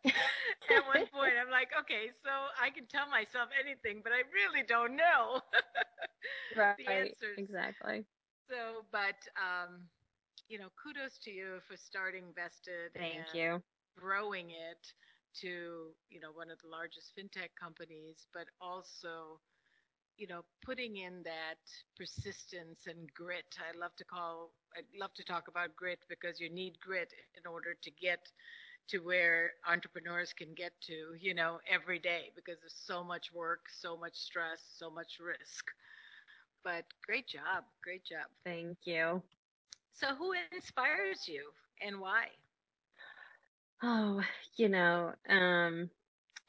at 0.06 0.86
one 0.86 1.06
point. 1.12 1.34
I'm 1.40 1.50
like 1.50 1.70
okay 1.80 2.10
so 2.22 2.30
i 2.60 2.70
can 2.70 2.86
tell 2.86 3.08
myself 3.08 3.48
anything 3.58 4.00
but 4.02 4.12
i 4.12 4.22
really 4.32 4.64
don't 4.66 4.96
know. 4.96 5.40
Right. 6.56 6.76
the 6.78 6.92
answers. 6.92 7.38
Exactly. 7.38 8.04
So 8.50 8.84
but 8.90 9.16
um 9.38 9.86
you 10.48 10.58
know, 10.58 10.68
kudos 10.82 11.18
to 11.24 11.30
you 11.30 11.60
for 11.66 11.76
starting 11.76 12.32
Vested. 12.34 12.92
Thank 12.94 13.34
you. 13.34 13.62
Growing 13.98 14.50
it 14.50 14.92
to, 15.40 15.92
you 16.08 16.20
know, 16.20 16.30
one 16.32 16.50
of 16.50 16.58
the 16.60 16.68
largest 16.68 17.12
fintech 17.16 17.50
companies, 17.60 18.26
but 18.32 18.46
also, 18.60 19.40
you 20.16 20.26
know, 20.26 20.42
putting 20.64 20.96
in 20.96 21.22
that 21.24 21.58
persistence 21.96 22.86
and 22.86 23.12
grit. 23.14 23.56
I 23.58 23.76
love 23.78 23.94
to 23.96 24.04
call, 24.04 24.50
I'd 24.76 24.84
love 24.98 25.14
to 25.14 25.24
talk 25.24 25.48
about 25.48 25.76
grit 25.76 26.00
because 26.08 26.40
you 26.40 26.50
need 26.50 26.78
grit 26.80 27.12
in 27.36 27.46
order 27.50 27.74
to 27.82 27.90
get 27.90 28.20
to 28.88 28.98
where 28.98 29.52
entrepreneurs 29.68 30.32
can 30.32 30.54
get 30.54 30.72
to, 30.82 31.14
you 31.20 31.34
know, 31.34 31.58
every 31.70 31.98
day 31.98 32.30
because 32.34 32.58
there's 32.60 32.80
so 32.84 33.02
much 33.04 33.32
work, 33.32 33.66
so 33.70 33.96
much 33.96 34.16
stress, 34.16 34.60
so 34.76 34.90
much 34.90 35.18
risk. 35.20 35.64
But 36.64 36.84
great 37.06 37.28
job. 37.28 37.64
Great 37.82 38.04
job. 38.04 38.28
Thank 38.44 38.78
you. 38.86 39.22
So, 40.00 40.14
who 40.14 40.32
inspires 40.54 41.26
you 41.26 41.42
and 41.84 42.00
why? 42.00 42.26
Oh, 43.82 44.20
you 44.56 44.68
know, 44.68 45.12
um, 45.28 45.90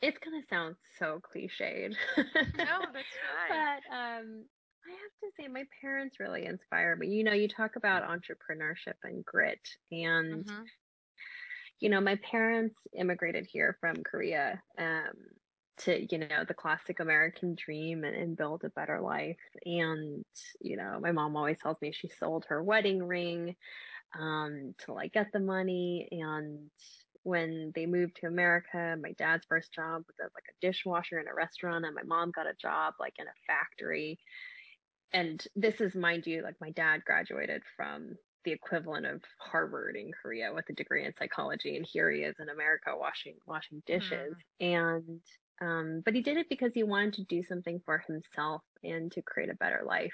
it's 0.01 0.17
gonna 0.23 0.43
sound 0.49 0.75
so 0.99 1.19
cliched. 1.19 1.95
no, 2.17 2.23
that's 2.57 3.15
right. 3.49 3.49
But 3.49 3.95
um, 3.95 4.45
I 4.85 4.91
have 4.91 5.13
to 5.21 5.31
say, 5.37 5.47
my 5.47 5.63
parents 5.81 6.19
really 6.19 6.45
inspire 6.45 6.95
me. 6.95 7.07
You 7.07 7.23
know, 7.23 7.33
you 7.33 7.47
talk 7.47 7.75
about 7.75 8.03
entrepreneurship 8.03 8.95
and 9.03 9.25
grit, 9.25 9.67
and 9.91 10.45
mm-hmm. 10.45 10.63
you 11.79 11.89
know, 11.89 12.01
my 12.01 12.17
parents 12.17 12.75
immigrated 12.97 13.47
here 13.51 13.77
from 13.79 14.03
Korea. 14.03 14.61
Um, 14.77 15.15
to 15.79 16.05
you 16.11 16.17
know 16.19 16.43
the 16.47 16.53
classic 16.53 16.99
american 16.99 17.55
dream 17.55 18.03
and, 18.03 18.15
and, 18.15 18.37
build 18.37 18.63
a 18.63 18.69
better 18.69 18.99
life 18.99 19.37
and 19.65 20.23
you 20.61 20.77
know 20.77 20.99
my 21.01 21.11
mom 21.11 21.35
always 21.35 21.57
tells 21.59 21.77
me 21.81 21.91
she 21.91 22.09
sold 22.19 22.45
her 22.47 22.61
wedding 22.63 23.03
ring 23.03 23.55
um, 24.19 24.73
to 24.85 24.93
like 24.93 25.13
get 25.13 25.27
the 25.33 25.39
money 25.39 26.07
and 26.11 26.69
when 27.23 27.71
they 27.75 27.85
moved 27.85 28.15
to 28.15 28.27
america 28.27 28.95
my 29.01 29.11
dad's 29.13 29.45
first 29.47 29.73
job 29.73 30.03
was 30.07 30.15
as 30.23 30.31
like 30.33 30.45
a 30.49 30.65
dishwasher 30.65 31.19
in 31.19 31.27
a 31.27 31.33
restaurant 31.33 31.85
and 31.85 31.95
my 31.95 32.03
mom 32.03 32.31
got 32.31 32.47
a 32.47 32.53
job 32.61 32.93
like 32.99 33.13
in 33.19 33.25
a 33.27 33.41
factory 33.47 34.19
and 35.11 35.45
this 35.55 35.81
is 35.81 35.95
mind 35.95 36.25
you 36.25 36.41
like 36.43 36.55
my 36.61 36.71
dad 36.71 37.03
graduated 37.05 37.61
from 37.75 38.15
the 38.45 38.51
equivalent 38.51 39.05
of 39.05 39.21
Harvard 39.37 39.95
in 39.95 40.11
Korea 40.11 40.51
with 40.53 40.69
a 40.69 40.73
degree 40.73 41.05
in 41.05 41.13
psychology, 41.17 41.75
and 41.75 41.85
here 41.85 42.09
he 42.09 42.21
is 42.21 42.35
in 42.39 42.49
America 42.49 42.91
washing 42.95 43.35
washing 43.45 43.83
dishes. 43.85 44.35
Mm. 44.61 44.75
And 44.75 45.21
um, 45.61 46.01
but 46.05 46.15
he 46.15 46.21
did 46.21 46.37
it 46.37 46.47
because 46.49 46.71
he 46.73 46.83
wanted 46.83 47.15
to 47.15 47.23
do 47.23 47.43
something 47.43 47.81
for 47.85 48.03
himself 48.07 48.61
and 48.83 49.11
to 49.11 49.21
create 49.21 49.49
a 49.49 49.55
better 49.55 49.83
life 49.85 50.13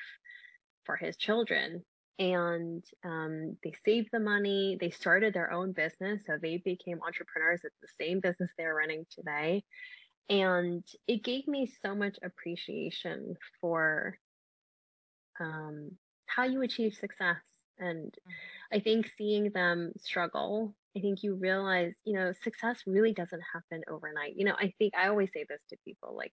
for 0.86 0.95
his 0.95 1.15
children. 1.17 1.84
And 2.17 2.84
um, 3.03 3.58
they 3.63 3.73
saved 3.84 4.10
the 4.12 4.19
money. 4.19 4.77
They 4.79 4.89
started 4.89 5.34
their 5.34 5.51
own 5.51 5.73
business. 5.73 6.21
So 6.25 6.38
they 6.41 6.62
became 6.63 6.99
entrepreneurs. 7.05 7.62
It's 7.63 7.75
the 7.81 8.03
same 8.03 8.21
business 8.21 8.49
they're 8.58 8.73
running 8.73 9.05
today. 9.12 9.63
And 10.29 10.84
it 11.08 11.23
gave 11.23 11.47
me 11.47 11.71
so 11.84 11.93
much 11.93 12.17
appreciation 12.23 13.36
for 13.62 14.17
um, 15.39 15.91
how 16.25 16.45
you 16.45 16.62
achieve 16.62 16.93
success. 16.93 17.38
And 17.77 18.08
mm-hmm. 18.08 18.77
I 18.77 18.79
think 18.79 19.12
seeing 19.17 19.51
them 19.51 19.91
struggle 19.99 20.73
I 20.95 21.01
think 21.01 21.23
you 21.23 21.36
realize, 21.36 21.93
you 22.05 22.13
know, 22.13 22.34
success 22.43 22.84
really 22.88 23.13
doesn't 23.13 23.41
happen 23.53 23.84
overnight. 23.89 24.36
You 24.38 24.45
know, 24.45 24.55
I 24.58 24.73
think 24.79 24.93
I 24.95 25.08
always 25.08 25.29
say 25.34 25.45
this 25.47 25.62
to 25.69 25.77
people 25.86 26.15
like, 26.15 26.31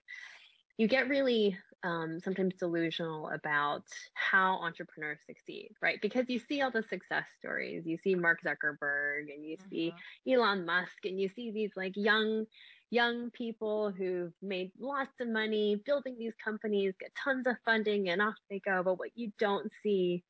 you 0.79 0.89
get 0.89 1.09
really 1.09 1.57
um, 1.83 2.19
sometimes 2.21 2.55
delusional 2.59 3.29
about 3.29 3.83
how 4.15 4.55
entrepreneurs 4.63 5.19
succeed, 5.27 5.71
right? 5.83 5.99
Because 6.01 6.29
you 6.29 6.39
see 6.39 6.63
all 6.63 6.71
the 6.71 6.83
success 6.83 7.25
stories. 7.39 7.85
You 7.85 7.99
see 8.03 8.15
Mark 8.15 8.41
Zuckerberg 8.43 9.33
and 9.35 9.45
you 9.45 9.57
mm-hmm. 9.57 9.69
see 9.69 9.95
Elon 10.29 10.65
Musk 10.65 11.05
and 11.05 11.21
you 11.21 11.29
see 11.29 11.51
these 11.51 11.73
like 11.77 11.93
young, 11.97 12.47
young 12.91 13.31
people 13.31 13.91
who've 13.91 14.33
made 14.41 14.71
lots 14.79 15.13
of 15.21 15.29
money 15.29 15.81
building 15.85 16.17
these 16.19 16.35
companies, 16.43 16.95
get 16.99 17.11
tons 17.23 17.47
of 17.47 17.57
funding, 17.65 18.09
and 18.09 18.23
off 18.23 18.35
they 18.49 18.61
go. 18.61 18.83
But 18.83 18.99
what 18.99 19.11
you 19.15 19.31
don't 19.39 19.71
see 19.83 20.25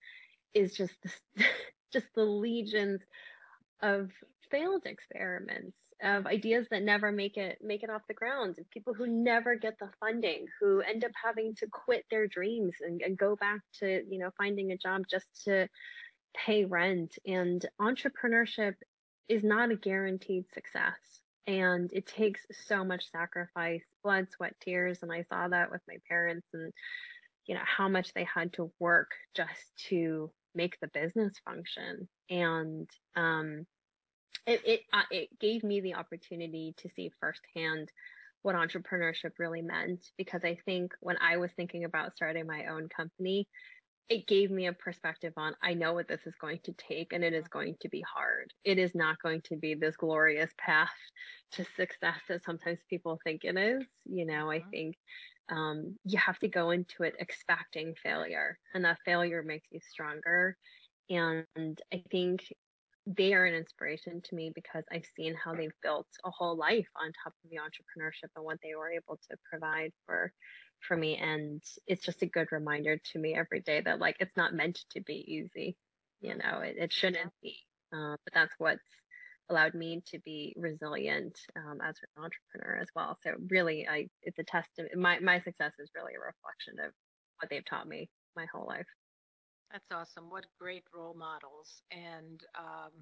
is 0.54 0.74
just 0.74 0.94
the, 1.02 1.44
just 1.92 2.06
the 2.14 2.24
legions 2.24 3.00
of 3.82 4.10
failed 4.50 4.82
experiments 4.86 5.76
of 6.02 6.26
ideas 6.26 6.66
that 6.70 6.82
never 6.82 7.12
make 7.12 7.36
it 7.36 7.58
make 7.62 7.82
it 7.82 7.90
off 7.90 8.02
the 8.08 8.14
ground 8.14 8.58
of 8.58 8.68
people 8.70 8.92
who 8.92 9.06
never 9.06 9.54
get 9.54 9.78
the 9.78 9.88
funding 10.00 10.46
who 10.60 10.80
end 10.80 11.04
up 11.04 11.12
having 11.22 11.54
to 11.54 11.66
quit 11.68 12.04
their 12.10 12.26
dreams 12.26 12.74
and, 12.80 13.00
and 13.02 13.16
go 13.16 13.36
back 13.36 13.60
to 13.78 14.02
you 14.10 14.18
know 14.18 14.30
finding 14.36 14.72
a 14.72 14.76
job 14.76 15.02
just 15.08 15.26
to 15.44 15.68
pay 16.34 16.64
rent 16.64 17.18
and 17.26 17.66
entrepreneurship 17.80 18.74
is 19.28 19.42
not 19.42 19.70
a 19.70 19.76
guaranteed 19.76 20.44
success. 20.52 20.98
And 21.46 21.90
it 21.92 22.06
takes 22.06 22.40
so 22.66 22.84
much 22.84 23.10
sacrifice, 23.10 23.82
blood, 24.02 24.28
sweat, 24.30 24.54
tears. 24.60 24.98
And 25.02 25.12
I 25.12 25.24
saw 25.28 25.48
that 25.48 25.70
with 25.70 25.80
my 25.88 25.96
parents 26.08 26.46
and, 26.52 26.72
you 27.46 27.54
know, 27.54 27.62
how 27.64 27.88
much 27.88 28.14
they 28.14 28.24
had 28.24 28.52
to 28.54 28.70
work 28.78 29.10
just 29.34 29.76
to 29.88 30.30
make 30.54 30.76
the 30.80 30.88
business 30.88 31.34
function. 31.44 32.08
And, 32.30 32.88
um, 33.16 33.66
it, 34.46 34.60
it, 34.66 34.80
uh, 34.92 35.02
it 35.10 35.28
gave 35.38 35.62
me 35.62 35.80
the 35.80 35.94
opportunity 35.94 36.74
to 36.78 36.88
see 36.96 37.12
firsthand 37.20 37.90
what 38.42 38.56
entrepreneurship 38.56 39.32
really 39.38 39.62
meant 39.62 40.04
because 40.18 40.42
I 40.44 40.58
think 40.64 40.92
when 41.00 41.16
I 41.20 41.36
was 41.36 41.52
thinking 41.56 41.84
about 41.84 42.16
starting 42.16 42.46
my 42.46 42.66
own 42.66 42.88
company, 42.88 43.46
it 44.08 44.26
gave 44.26 44.50
me 44.50 44.66
a 44.66 44.72
perspective 44.72 45.32
on 45.36 45.54
I 45.62 45.74
know 45.74 45.94
what 45.94 46.08
this 46.08 46.20
is 46.26 46.34
going 46.40 46.58
to 46.64 46.72
take 46.72 47.12
and 47.12 47.24
it 47.24 47.32
is 47.32 47.48
going 47.48 47.76
to 47.80 47.88
be 47.88 48.04
hard. 48.14 48.52
It 48.64 48.78
is 48.78 48.94
not 48.94 49.22
going 49.22 49.42
to 49.46 49.56
be 49.56 49.74
this 49.74 49.96
glorious 49.96 50.50
path 50.58 50.90
to 51.52 51.64
success 51.76 52.18
that 52.28 52.44
sometimes 52.44 52.78
people 52.90 53.20
think 53.24 53.44
it 53.44 53.56
is. 53.56 53.84
You 54.04 54.26
know, 54.26 54.50
I 54.50 54.58
mm-hmm. 54.58 54.70
think 54.70 54.96
um, 55.50 55.96
you 56.04 56.18
have 56.18 56.38
to 56.40 56.48
go 56.48 56.70
into 56.70 57.02
it 57.02 57.14
expecting 57.18 57.94
failure 58.02 58.58
and 58.74 58.84
that 58.84 58.98
failure 59.04 59.42
makes 59.42 59.66
you 59.70 59.80
stronger. 59.90 60.56
And 61.10 61.46
I 61.92 62.02
think 62.10 62.42
they 63.06 63.34
are 63.34 63.44
an 63.44 63.54
inspiration 63.54 64.22
to 64.24 64.34
me 64.34 64.52
because 64.54 64.84
I've 64.92 65.06
seen 65.16 65.34
how 65.34 65.54
they've 65.54 65.74
built 65.82 66.06
a 66.24 66.30
whole 66.30 66.56
life 66.56 66.86
on 67.00 67.12
top 67.22 67.34
of 67.44 67.50
the 67.50 67.56
entrepreneurship 67.56 68.30
and 68.36 68.44
what 68.44 68.58
they 68.62 68.74
were 68.76 68.92
able 68.92 69.18
to 69.30 69.36
provide 69.50 69.92
for 70.06 70.32
for 70.86 70.96
me 70.96 71.16
and 71.16 71.62
it's 71.86 72.04
just 72.04 72.22
a 72.22 72.26
good 72.26 72.50
reminder 72.50 72.98
to 73.12 73.18
me 73.18 73.34
every 73.34 73.60
day 73.60 73.80
that 73.80 74.00
like 74.00 74.16
it's 74.18 74.36
not 74.36 74.54
meant 74.54 74.80
to 74.90 75.00
be 75.00 75.14
easy 75.14 75.76
you 76.20 76.34
know 76.36 76.60
it, 76.60 76.76
it 76.76 76.92
shouldn't 76.92 77.32
be 77.40 77.56
uh, 77.92 78.16
but 78.24 78.34
that's 78.34 78.54
what's 78.58 78.80
allowed 79.52 79.74
me 79.74 80.02
to 80.06 80.18
be 80.20 80.54
resilient 80.56 81.38
um, 81.56 81.78
as 81.82 81.96
an 82.02 82.24
entrepreneur 82.24 82.80
as 82.80 82.88
well. 82.96 83.18
So 83.22 83.32
really 83.50 83.86
i 83.88 84.08
it's 84.22 84.38
a 84.38 84.44
testament 84.44 84.96
my, 84.96 85.18
my 85.20 85.40
success 85.40 85.72
is 85.78 85.90
really 85.94 86.14
a 86.14 86.20
reflection 86.20 86.74
of 86.84 86.92
what 87.38 87.50
they've 87.50 87.64
taught 87.68 87.88
me 87.88 88.08
my 88.36 88.46
whole 88.52 88.66
life. 88.66 88.86
That's 89.70 89.90
awesome. 89.92 90.30
What 90.30 90.46
great 90.60 90.84
role 90.94 91.14
models 91.18 91.82
and 91.90 92.42
um, 92.58 92.92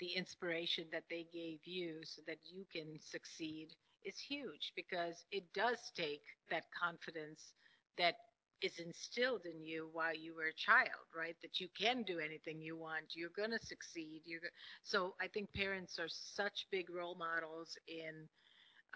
the 0.00 0.12
inspiration 0.14 0.84
that 0.92 1.04
they 1.10 1.26
gave 1.32 1.60
you 1.64 2.00
so 2.04 2.22
that 2.26 2.38
you 2.44 2.64
can 2.72 2.98
succeed 3.00 3.68
is 4.04 4.18
huge 4.18 4.72
because 4.76 5.24
it 5.32 5.44
does 5.54 5.78
take 5.96 6.22
that 6.50 6.64
confidence 6.80 7.54
that 7.98 8.14
is 8.62 8.78
instilled 8.78 9.42
in 9.46 9.62
you 9.62 9.88
while 9.92 10.14
you 10.14 10.34
were 10.34 10.46
a 10.48 10.54
child, 10.54 11.06
right? 11.16 11.36
That 11.42 11.60
you 11.60 11.68
can 11.78 12.02
do 12.02 12.18
anything 12.18 12.60
you 12.60 12.76
want. 12.76 13.14
You're 13.14 13.30
going 13.36 13.50
to 13.50 13.66
succeed. 13.66 14.22
You're 14.24 14.40
go- 14.40 14.48
so 14.82 15.14
I 15.20 15.28
think 15.28 15.52
parents 15.54 15.98
are 15.98 16.08
such 16.08 16.66
big 16.70 16.90
role 16.90 17.16
models 17.16 17.76
in 17.88 18.28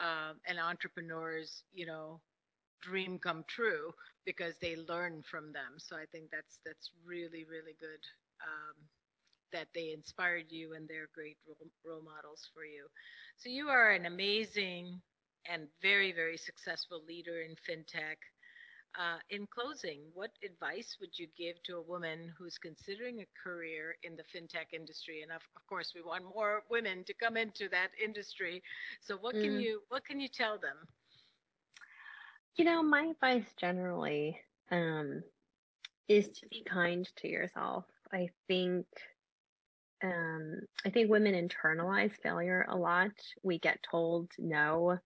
um, 0.00 0.36
an 0.46 0.58
entrepreneur's, 0.58 1.64
you 1.72 1.86
know, 1.86 2.20
dream 2.82 3.18
come 3.18 3.44
true 3.48 3.92
because 4.24 4.54
they 4.60 4.76
learn 4.76 5.22
from 5.30 5.52
them. 5.52 5.74
So 5.78 5.96
I 5.96 6.06
think 6.12 6.30
that's 6.30 6.58
that's 6.64 6.90
really 7.04 7.44
really 7.44 7.76
good 7.80 8.00
um, 8.44 8.76
that 9.52 9.68
they 9.74 9.92
inspired 9.92 10.46
you 10.50 10.74
and 10.74 10.88
they're 10.88 11.08
great 11.14 11.36
role, 11.46 11.70
role 11.84 12.02
models 12.02 12.48
for 12.54 12.64
you. 12.64 12.86
So 13.36 13.48
you 13.48 13.68
are 13.68 13.90
an 13.92 14.06
amazing 14.06 15.00
and 15.50 15.68
very, 15.82 16.12
very 16.12 16.36
successful 16.36 17.02
leader 17.06 17.42
in 17.42 17.54
fintech. 17.56 18.16
Uh, 18.98 19.18
in 19.30 19.46
closing, 19.46 20.00
what 20.14 20.30
advice 20.44 20.96
would 21.00 21.16
you 21.16 21.28
give 21.38 21.62
to 21.62 21.76
a 21.76 21.82
woman 21.82 22.32
who's 22.36 22.58
considering 22.58 23.20
a 23.20 23.26
career 23.42 23.94
in 24.02 24.16
the 24.16 24.24
fintech 24.24 24.72
industry? 24.72 25.22
And 25.22 25.30
of, 25.30 25.42
of 25.56 25.64
course, 25.68 25.92
we 25.94 26.02
want 26.02 26.24
more 26.24 26.64
women 26.68 27.04
to 27.04 27.14
come 27.14 27.36
into 27.36 27.68
that 27.68 27.90
industry. 28.02 28.62
So, 29.00 29.16
what 29.16 29.34
can 29.34 29.58
mm. 29.58 29.62
you 29.62 29.82
what 29.90 30.04
can 30.04 30.18
you 30.18 30.28
tell 30.28 30.58
them? 30.58 30.76
You 32.56 32.64
know, 32.64 32.82
my 32.82 33.12
advice 33.12 33.46
generally 33.56 34.40
um, 34.72 35.22
is 36.08 36.28
to 36.28 36.48
be 36.48 36.64
kind 36.68 37.08
to 37.18 37.28
yourself. 37.28 37.84
I 38.12 38.30
think 38.48 38.86
um, 40.02 40.60
I 40.84 40.90
think 40.90 41.10
women 41.10 41.34
internalize 41.34 42.12
failure 42.22 42.66
a 42.68 42.76
lot. 42.76 43.12
We 43.42 43.58
get 43.58 43.78
told, 43.88 44.30
no, 44.38 44.98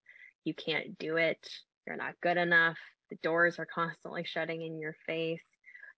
you 0.45 0.55
can't 0.55 0.99
do 0.99 1.17
it. 1.17 1.47
You're 1.87 1.97
not 1.97 2.21
good 2.23 2.37
enough. 2.37 2.79
The 3.11 3.19
doors 3.23 3.59
are 3.59 3.67
constantly 3.67 4.25
shutting 4.25 4.63
in 4.63 4.79
your 4.79 4.95
face. 5.07 5.41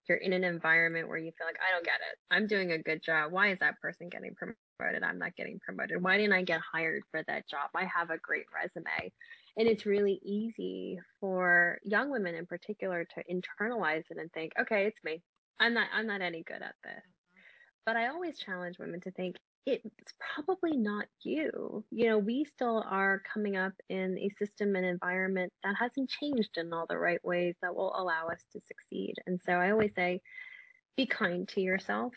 You're 0.08 0.18
in 0.18 0.32
an 0.32 0.44
environment 0.44 1.08
where 1.08 1.18
you 1.18 1.32
feel 1.36 1.46
like, 1.46 1.56
I 1.56 1.72
don't 1.72 1.84
get 1.84 1.94
it. 1.94 2.18
I'm 2.30 2.46
doing 2.46 2.72
a 2.72 2.82
good 2.82 3.02
job. 3.02 3.32
Why 3.32 3.50
is 3.50 3.58
that 3.58 3.80
person 3.80 4.08
getting 4.08 4.34
promoted? 4.34 5.02
I'm 5.02 5.18
not 5.18 5.34
getting 5.34 5.58
promoted. 5.58 6.02
Why 6.02 6.16
didn't 6.16 6.32
I 6.32 6.42
get 6.42 6.60
hired 6.60 7.02
for 7.10 7.24
that 7.26 7.48
job? 7.48 7.70
I 7.74 7.86
have 7.86 8.10
a 8.10 8.18
great 8.18 8.44
resume. 8.54 9.12
And 9.56 9.66
it's 9.66 9.86
really 9.86 10.20
easy 10.22 11.00
for 11.18 11.78
young 11.82 12.10
women 12.10 12.34
in 12.34 12.46
particular 12.46 13.04
to 13.14 13.24
internalize 13.24 14.04
it 14.10 14.18
and 14.18 14.30
think, 14.32 14.52
okay, 14.60 14.84
it's 14.84 15.02
me. 15.02 15.22
I'm 15.58 15.74
not 15.74 15.88
I'm 15.92 16.06
not 16.06 16.20
any 16.20 16.42
good 16.42 16.62
at 16.62 16.74
this. 16.84 16.92
Mm-hmm. 16.92 17.40
But 17.86 17.96
I 17.96 18.08
always 18.08 18.38
challenge 18.38 18.78
women 18.78 19.00
to 19.00 19.10
think 19.12 19.36
it's 19.66 20.14
probably 20.34 20.76
not 20.76 21.06
you. 21.22 21.84
You 21.90 22.06
know, 22.06 22.18
we 22.18 22.44
still 22.44 22.84
are 22.88 23.22
coming 23.32 23.56
up 23.56 23.72
in 23.88 24.16
a 24.18 24.30
system 24.38 24.76
and 24.76 24.86
environment 24.86 25.52
that 25.64 25.74
hasn't 25.76 26.08
changed 26.08 26.56
in 26.56 26.72
all 26.72 26.86
the 26.88 26.96
right 26.96 27.22
ways 27.24 27.56
that 27.62 27.74
will 27.74 27.92
allow 27.96 28.28
us 28.28 28.42
to 28.52 28.60
succeed. 28.60 29.14
And 29.26 29.40
so 29.44 29.52
I 29.52 29.72
always 29.72 29.90
say, 29.96 30.20
be 30.96 31.06
kind 31.06 31.48
to 31.48 31.60
yourself 31.60 32.12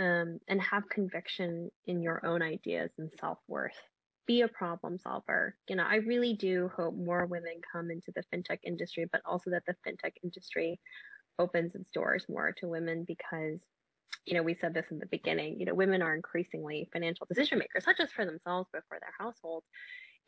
um, 0.00 0.38
and 0.48 0.60
have 0.62 0.88
conviction 0.88 1.70
in 1.86 2.02
your 2.02 2.24
own 2.24 2.40
ideas 2.40 2.90
and 2.98 3.10
self 3.20 3.38
worth. 3.48 3.76
Be 4.26 4.40
a 4.40 4.48
problem 4.48 4.98
solver. 4.98 5.54
You 5.68 5.76
know, 5.76 5.84
I 5.86 5.96
really 5.96 6.32
do 6.32 6.70
hope 6.74 6.96
more 6.96 7.26
women 7.26 7.60
come 7.70 7.90
into 7.90 8.12
the 8.16 8.24
fintech 8.32 8.60
industry, 8.64 9.06
but 9.12 9.20
also 9.26 9.50
that 9.50 9.64
the 9.66 9.76
fintech 9.86 10.12
industry 10.22 10.80
opens 11.38 11.74
its 11.74 11.90
doors 11.90 12.24
more 12.30 12.54
to 12.58 12.68
women 12.68 13.04
because 13.06 13.60
you 14.24 14.34
know, 14.34 14.42
we 14.42 14.54
said 14.54 14.74
this 14.74 14.86
in 14.90 14.98
the 14.98 15.06
beginning, 15.06 15.60
you 15.60 15.66
know, 15.66 15.74
women 15.74 16.02
are 16.02 16.14
increasingly 16.14 16.88
financial 16.92 17.26
decision 17.26 17.58
makers, 17.58 17.84
not 17.86 17.96
just 17.96 18.12
for 18.12 18.24
themselves, 18.24 18.68
but 18.72 18.82
for 18.88 18.98
their 19.00 19.12
households. 19.18 19.66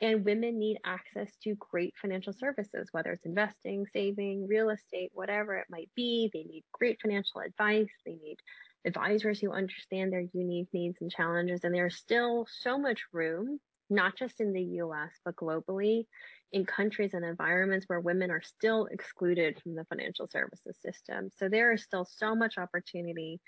And 0.03 0.27
women 0.27 0.59
need 0.59 0.77
access 0.85 1.35
to 1.45 1.55
great 1.55 1.95
financial 2.01 2.35
services, 2.35 2.89
whether 2.93 3.13
it's 3.13 3.25
investing, 3.25 3.87
saving, 3.95 4.47
real 4.47 4.69
estate, 4.69 5.11
whatever 5.15 5.57
it 5.57 5.67
might 5.71 5.89
be. 5.97 6.31
They 6.33 6.45
need 6.45 6.65
great 6.73 7.01
financial 7.01 7.41
advice. 7.41 7.89
They 8.05 8.17
need 8.17 8.37
advisors 8.85 9.41
who 9.41 9.53
understand 9.53 10.13
their 10.13 10.27
unique 10.35 10.69
needs 10.75 10.99
and 11.01 11.11
challenges. 11.11 11.65
And 11.65 11.75
there's 11.75 11.97
still 11.97 12.47
so 12.61 12.79
much 12.79 13.01
room, 13.13 13.59
not 13.91 14.17
just 14.17 14.41
in 14.41 14.53
the 14.53 14.63
US, 14.83 15.11
but 15.25 15.37
globally, 15.37 16.05
in 16.53 16.65
countries 16.65 17.15
and 17.15 17.25
environments 17.25 17.87
where 17.89 18.01
women 18.01 18.31
are 18.31 18.43
still 18.43 18.87
excluded 18.91 19.61
from 19.63 19.75
the 19.75 19.85
financial 19.85 20.29
services 20.29 20.77
system. 20.81 21.31
So 21.37 21.49
there 21.49 21.73
is 21.73 21.83
still 21.83 22.05
so 22.05 22.35
much 22.35 22.59
opportunity 22.59 23.41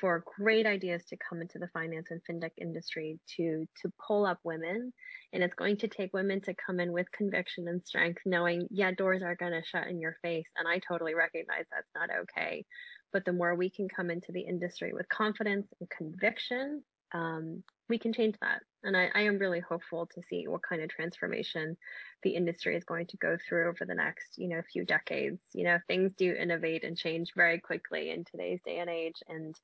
for 0.00 0.22
great 0.38 0.66
ideas 0.66 1.04
to 1.06 1.16
come 1.16 1.40
into 1.40 1.58
the 1.58 1.68
finance 1.68 2.08
and 2.10 2.20
fintech 2.28 2.50
industry 2.60 3.18
to 3.36 3.66
to 3.80 3.90
pull 4.06 4.26
up 4.26 4.38
women 4.44 4.92
and 5.32 5.42
it's 5.42 5.54
going 5.54 5.76
to 5.76 5.88
take 5.88 6.12
women 6.12 6.40
to 6.40 6.54
come 6.54 6.78
in 6.78 6.92
with 6.92 7.10
conviction 7.10 7.66
and 7.68 7.82
strength 7.84 8.20
knowing 8.26 8.66
yeah 8.70 8.90
doors 8.92 9.22
are 9.22 9.34
going 9.34 9.52
to 9.52 9.62
shut 9.64 9.86
in 9.88 9.98
your 9.98 10.16
face 10.22 10.46
and 10.56 10.68
i 10.68 10.78
totally 10.86 11.14
recognize 11.14 11.64
that's 11.70 11.88
not 11.94 12.10
okay 12.20 12.64
but 13.12 13.24
the 13.24 13.32
more 13.32 13.54
we 13.54 13.70
can 13.70 13.88
come 13.88 14.10
into 14.10 14.30
the 14.30 14.42
industry 14.42 14.92
with 14.92 15.08
confidence 15.08 15.66
and 15.80 15.88
conviction 15.90 16.82
um, 17.14 17.62
we 17.88 17.98
can 17.98 18.12
change 18.12 18.36
that. 18.40 18.62
And 18.84 18.96
I, 18.96 19.10
I, 19.14 19.22
am 19.22 19.38
really 19.38 19.60
hopeful 19.60 20.06
to 20.06 20.22
see 20.28 20.46
what 20.46 20.62
kind 20.62 20.82
of 20.82 20.88
transformation 20.88 21.76
the 22.22 22.36
industry 22.36 22.76
is 22.76 22.84
going 22.84 23.06
to 23.08 23.16
go 23.16 23.36
through 23.48 23.68
over 23.68 23.84
the 23.84 23.94
next, 23.94 24.36
you 24.36 24.48
know, 24.48 24.62
few 24.72 24.84
decades. 24.84 25.40
You 25.52 25.64
know, 25.64 25.78
things 25.88 26.12
do 26.16 26.32
innovate 26.32 26.84
and 26.84 26.96
change 26.96 27.32
very 27.34 27.58
quickly 27.58 28.10
in 28.10 28.24
today's 28.24 28.60
day 28.64 28.78
and 28.78 28.90
age. 28.90 29.16
And 29.28 29.54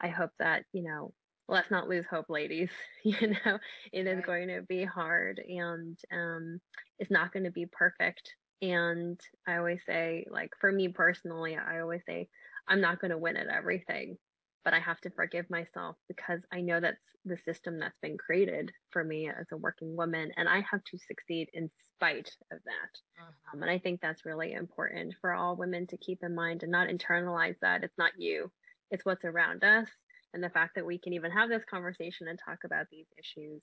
I 0.00 0.08
hope 0.08 0.30
that, 0.38 0.64
you 0.72 0.82
know, 0.82 1.12
let's 1.48 1.70
not 1.70 1.88
lose 1.88 2.06
hope, 2.08 2.26
ladies. 2.28 2.70
You 3.04 3.34
know, 3.44 3.58
it 3.92 4.06
is 4.06 4.24
going 4.24 4.46
to 4.48 4.62
be 4.62 4.84
hard 4.84 5.40
and 5.40 5.98
um, 6.12 6.60
it's 7.00 7.10
not 7.10 7.32
going 7.32 7.44
to 7.44 7.50
be 7.50 7.66
perfect. 7.66 8.32
And 8.62 9.20
I 9.46 9.56
always 9.56 9.80
say, 9.84 10.24
like, 10.30 10.52
for 10.60 10.70
me 10.70 10.86
personally, 10.86 11.56
I 11.56 11.80
always 11.80 12.02
say, 12.06 12.28
I'm 12.68 12.80
not 12.80 13.00
going 13.00 13.10
to 13.10 13.18
win 13.18 13.36
at 13.36 13.48
everything 13.48 14.18
but 14.64 14.74
I 14.74 14.80
have 14.80 15.00
to 15.02 15.10
forgive 15.10 15.48
myself 15.50 15.96
because 16.08 16.40
I 16.52 16.60
know 16.60 16.80
that's 16.80 16.96
the 17.24 17.38
system 17.44 17.78
that's 17.78 17.98
been 18.02 18.18
created 18.18 18.72
for 18.90 19.04
me 19.04 19.28
as 19.28 19.46
a 19.52 19.56
working 19.56 19.96
woman, 19.96 20.32
and 20.36 20.48
I 20.48 20.64
have 20.70 20.82
to 20.84 20.98
succeed 20.98 21.48
in 21.52 21.70
spite 21.96 22.30
of 22.50 22.58
that. 22.64 23.20
Uh-huh. 23.20 23.52
Um, 23.54 23.62
and 23.62 23.70
I 23.70 23.78
think 23.78 24.00
that's 24.00 24.26
really 24.26 24.52
important 24.52 25.14
for 25.20 25.32
all 25.32 25.56
women 25.56 25.86
to 25.88 25.96
keep 25.96 26.20
in 26.22 26.34
mind 26.34 26.62
and 26.62 26.72
not 26.72 26.88
internalize 26.88 27.56
that 27.62 27.84
it's 27.84 27.98
not 27.98 28.12
you, 28.18 28.50
it's 28.90 29.04
what's 29.04 29.24
around 29.24 29.62
us. 29.62 29.88
And 30.34 30.42
the 30.42 30.50
fact 30.50 30.74
that 30.76 30.86
we 30.86 30.98
can 30.98 31.12
even 31.12 31.30
have 31.30 31.48
this 31.48 31.64
conversation 31.68 32.26
and 32.28 32.38
talk 32.38 32.60
about 32.64 32.86
these 32.90 33.06
issues 33.18 33.60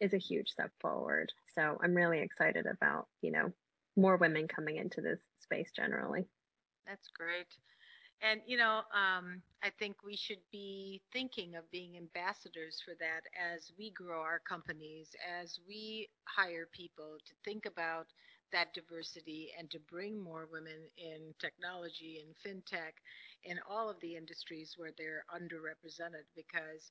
is 0.00 0.12
a 0.12 0.18
huge 0.18 0.48
step 0.48 0.70
forward. 0.80 1.32
So 1.54 1.78
I'm 1.82 1.94
really 1.94 2.20
excited 2.20 2.66
about, 2.66 3.06
you 3.22 3.32
know, 3.32 3.52
more 3.96 4.16
women 4.16 4.46
coming 4.46 4.76
into 4.76 5.00
this 5.00 5.18
space 5.40 5.70
generally. 5.74 6.26
That's 6.86 7.08
great. 7.16 7.46
And, 8.22 8.40
you 8.46 8.56
know, 8.56 8.82
um, 8.94 9.42
I 9.62 9.70
think 9.78 10.02
we 10.04 10.16
should 10.16 10.40
be 10.52 11.00
thinking 11.12 11.56
of 11.56 11.70
being 11.70 11.96
ambassadors 11.96 12.80
for 12.84 12.94
that 13.00 13.22
as 13.38 13.72
we 13.78 13.90
grow 13.90 14.20
our 14.22 14.40
companies, 14.40 15.14
as 15.40 15.58
we 15.66 16.08
hire 16.26 16.66
people 16.72 17.18
to 17.24 17.34
think 17.44 17.66
about 17.66 18.06
that 18.52 18.74
diversity 18.74 19.52
and 19.58 19.70
to 19.70 19.78
bring 19.80 20.18
more 20.22 20.46
women 20.50 20.88
in 20.96 21.34
technology 21.38 22.20
and 22.24 22.34
fintech 22.44 22.92
in 23.44 23.58
all 23.68 23.88
of 23.88 24.00
the 24.00 24.16
industries 24.16 24.74
where 24.76 24.92
they're 24.98 25.24
underrepresented 25.34 26.26
because 26.34 26.90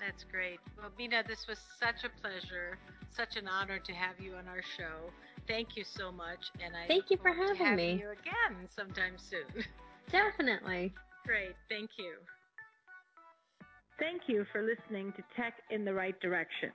That's 0.00 0.24
great. 0.24 0.58
Well, 0.76 0.90
Binna, 0.96 1.22
this 1.26 1.46
was 1.48 1.58
such 1.78 2.02
a 2.04 2.08
pleasure, 2.20 2.78
such 3.16 3.36
an 3.36 3.46
honor 3.48 3.78
to 3.78 3.92
have 3.92 4.20
you 4.20 4.34
on 4.34 4.48
our 4.48 4.62
show. 4.76 5.12
Thank 5.46 5.76
you 5.76 5.84
so 5.84 6.10
much, 6.12 6.50
and 6.62 6.76
I 6.76 6.86
thank 6.88 7.10
you 7.10 7.16
for 7.18 7.32
having 7.32 7.76
me. 7.76 8.00
You 8.00 8.10
again 8.10 8.68
sometime 8.74 9.14
soon. 9.16 9.64
Definitely. 10.10 10.92
Great. 11.28 11.54
Thank 11.68 11.90
you. 11.98 12.14
Thank 13.98 14.22
you 14.28 14.46
for 14.50 14.62
listening 14.62 15.12
to 15.12 15.22
Tech 15.36 15.52
in 15.70 15.84
the 15.84 15.92
Right 15.92 16.18
Direction. 16.20 16.70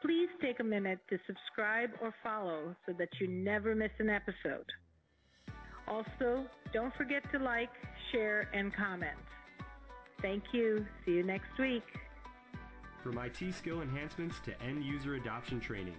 Please 0.00 0.28
take 0.40 0.60
a 0.60 0.62
minute 0.62 1.00
to 1.10 1.18
subscribe 1.26 1.90
or 2.00 2.14
follow 2.22 2.76
so 2.86 2.94
that 2.96 3.08
you 3.20 3.26
never 3.26 3.74
miss 3.74 3.90
an 3.98 4.10
episode. 4.10 4.70
Also, 5.88 6.44
don't 6.72 6.94
forget 6.94 7.24
to 7.32 7.40
like, 7.40 7.70
share, 8.12 8.48
and 8.54 8.72
comment. 8.72 9.18
Thank 10.22 10.44
you. 10.52 10.86
See 11.04 11.12
you 11.12 11.24
next 11.24 11.58
week. 11.58 11.82
From 13.02 13.18
IT 13.18 13.54
skill 13.54 13.82
enhancements 13.82 14.36
to 14.44 14.62
end 14.62 14.84
user 14.84 15.14
adoption 15.14 15.58
training, 15.58 15.96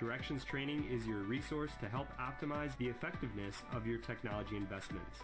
Directions 0.00 0.44
Training 0.44 0.88
is 0.90 1.06
your 1.06 1.18
resource 1.18 1.72
to 1.82 1.90
help 1.90 2.08
optimize 2.18 2.74
the 2.78 2.86
effectiveness 2.86 3.56
of 3.74 3.86
your 3.86 3.98
technology 3.98 4.56
investments. 4.56 5.18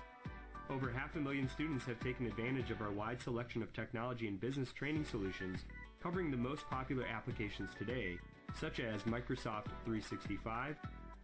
Over 0.70 0.90
half 0.90 1.14
a 1.14 1.18
million 1.18 1.48
students 1.48 1.84
have 1.84 2.00
taken 2.00 2.26
advantage 2.26 2.70
of 2.70 2.80
our 2.80 2.90
wide 2.90 3.20
selection 3.20 3.62
of 3.62 3.72
technology 3.72 4.28
and 4.28 4.40
business 4.40 4.72
training 4.72 5.04
solutions 5.04 5.60
covering 6.02 6.30
the 6.30 6.36
most 6.36 6.68
popular 6.70 7.04
applications 7.06 7.70
today, 7.78 8.18
such 8.58 8.80
as 8.80 9.02
Microsoft 9.02 9.66
365, 9.84 10.76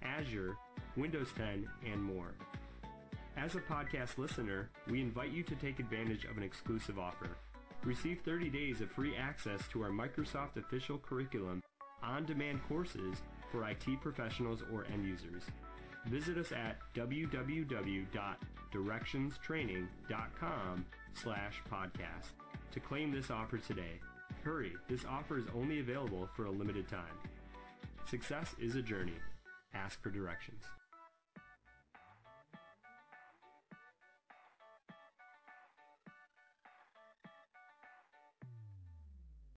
Azure, 0.03 0.57
Windows 0.97 1.29
10, 1.37 1.69
and 1.91 2.03
more. 2.03 2.35
As 3.37 3.55
a 3.55 3.61
podcast 3.61 4.19
listener, 4.19 4.69
we 4.89 5.01
invite 5.01 5.31
you 5.31 5.43
to 5.45 5.55
take 5.55 5.79
advantage 5.79 6.25
of 6.25 6.37
an 6.37 6.43
exclusive 6.43 6.99
offer. 6.99 7.29
Receive 7.83 8.21
30 8.25 8.51
days 8.51 8.83
of 8.83 8.91
free 8.91 9.17
access 9.17 9.61
to 9.73 9.83
our 9.83 9.91
Microsoft 9.91 10.57
official 10.59 10.99
curriculum 10.99 11.63
on-demand 12.03 12.61
courses 12.69 13.17
for 13.51 13.69
IT 13.69 14.01
professionals 14.03 14.63
or 14.73 14.85
end 14.93 15.07
users. 15.07 15.45
Visit 16.07 16.37
us 16.37 16.53
at 16.53 16.79
www.directionstraining.com 18.73 20.87
slash 21.15 21.63
podcast 21.71 22.33
to 22.73 22.81
claim 22.81 23.13
this 23.13 23.31
offer 23.31 23.59
today. 23.59 24.01
Hurry, 24.45 24.73
this 24.89 25.05
offer 25.05 25.39
is 25.39 25.45
only 25.55 25.81
available 25.81 26.29
for 26.35 26.47
a 26.47 26.51
limited 26.51 26.89
time. 26.89 27.19
Success 28.09 28.55
is 28.61 28.77
a 28.77 28.83
journey. 28.83 29.19
Ask 29.75 30.03
for 30.03 30.11
directions. 30.11 30.65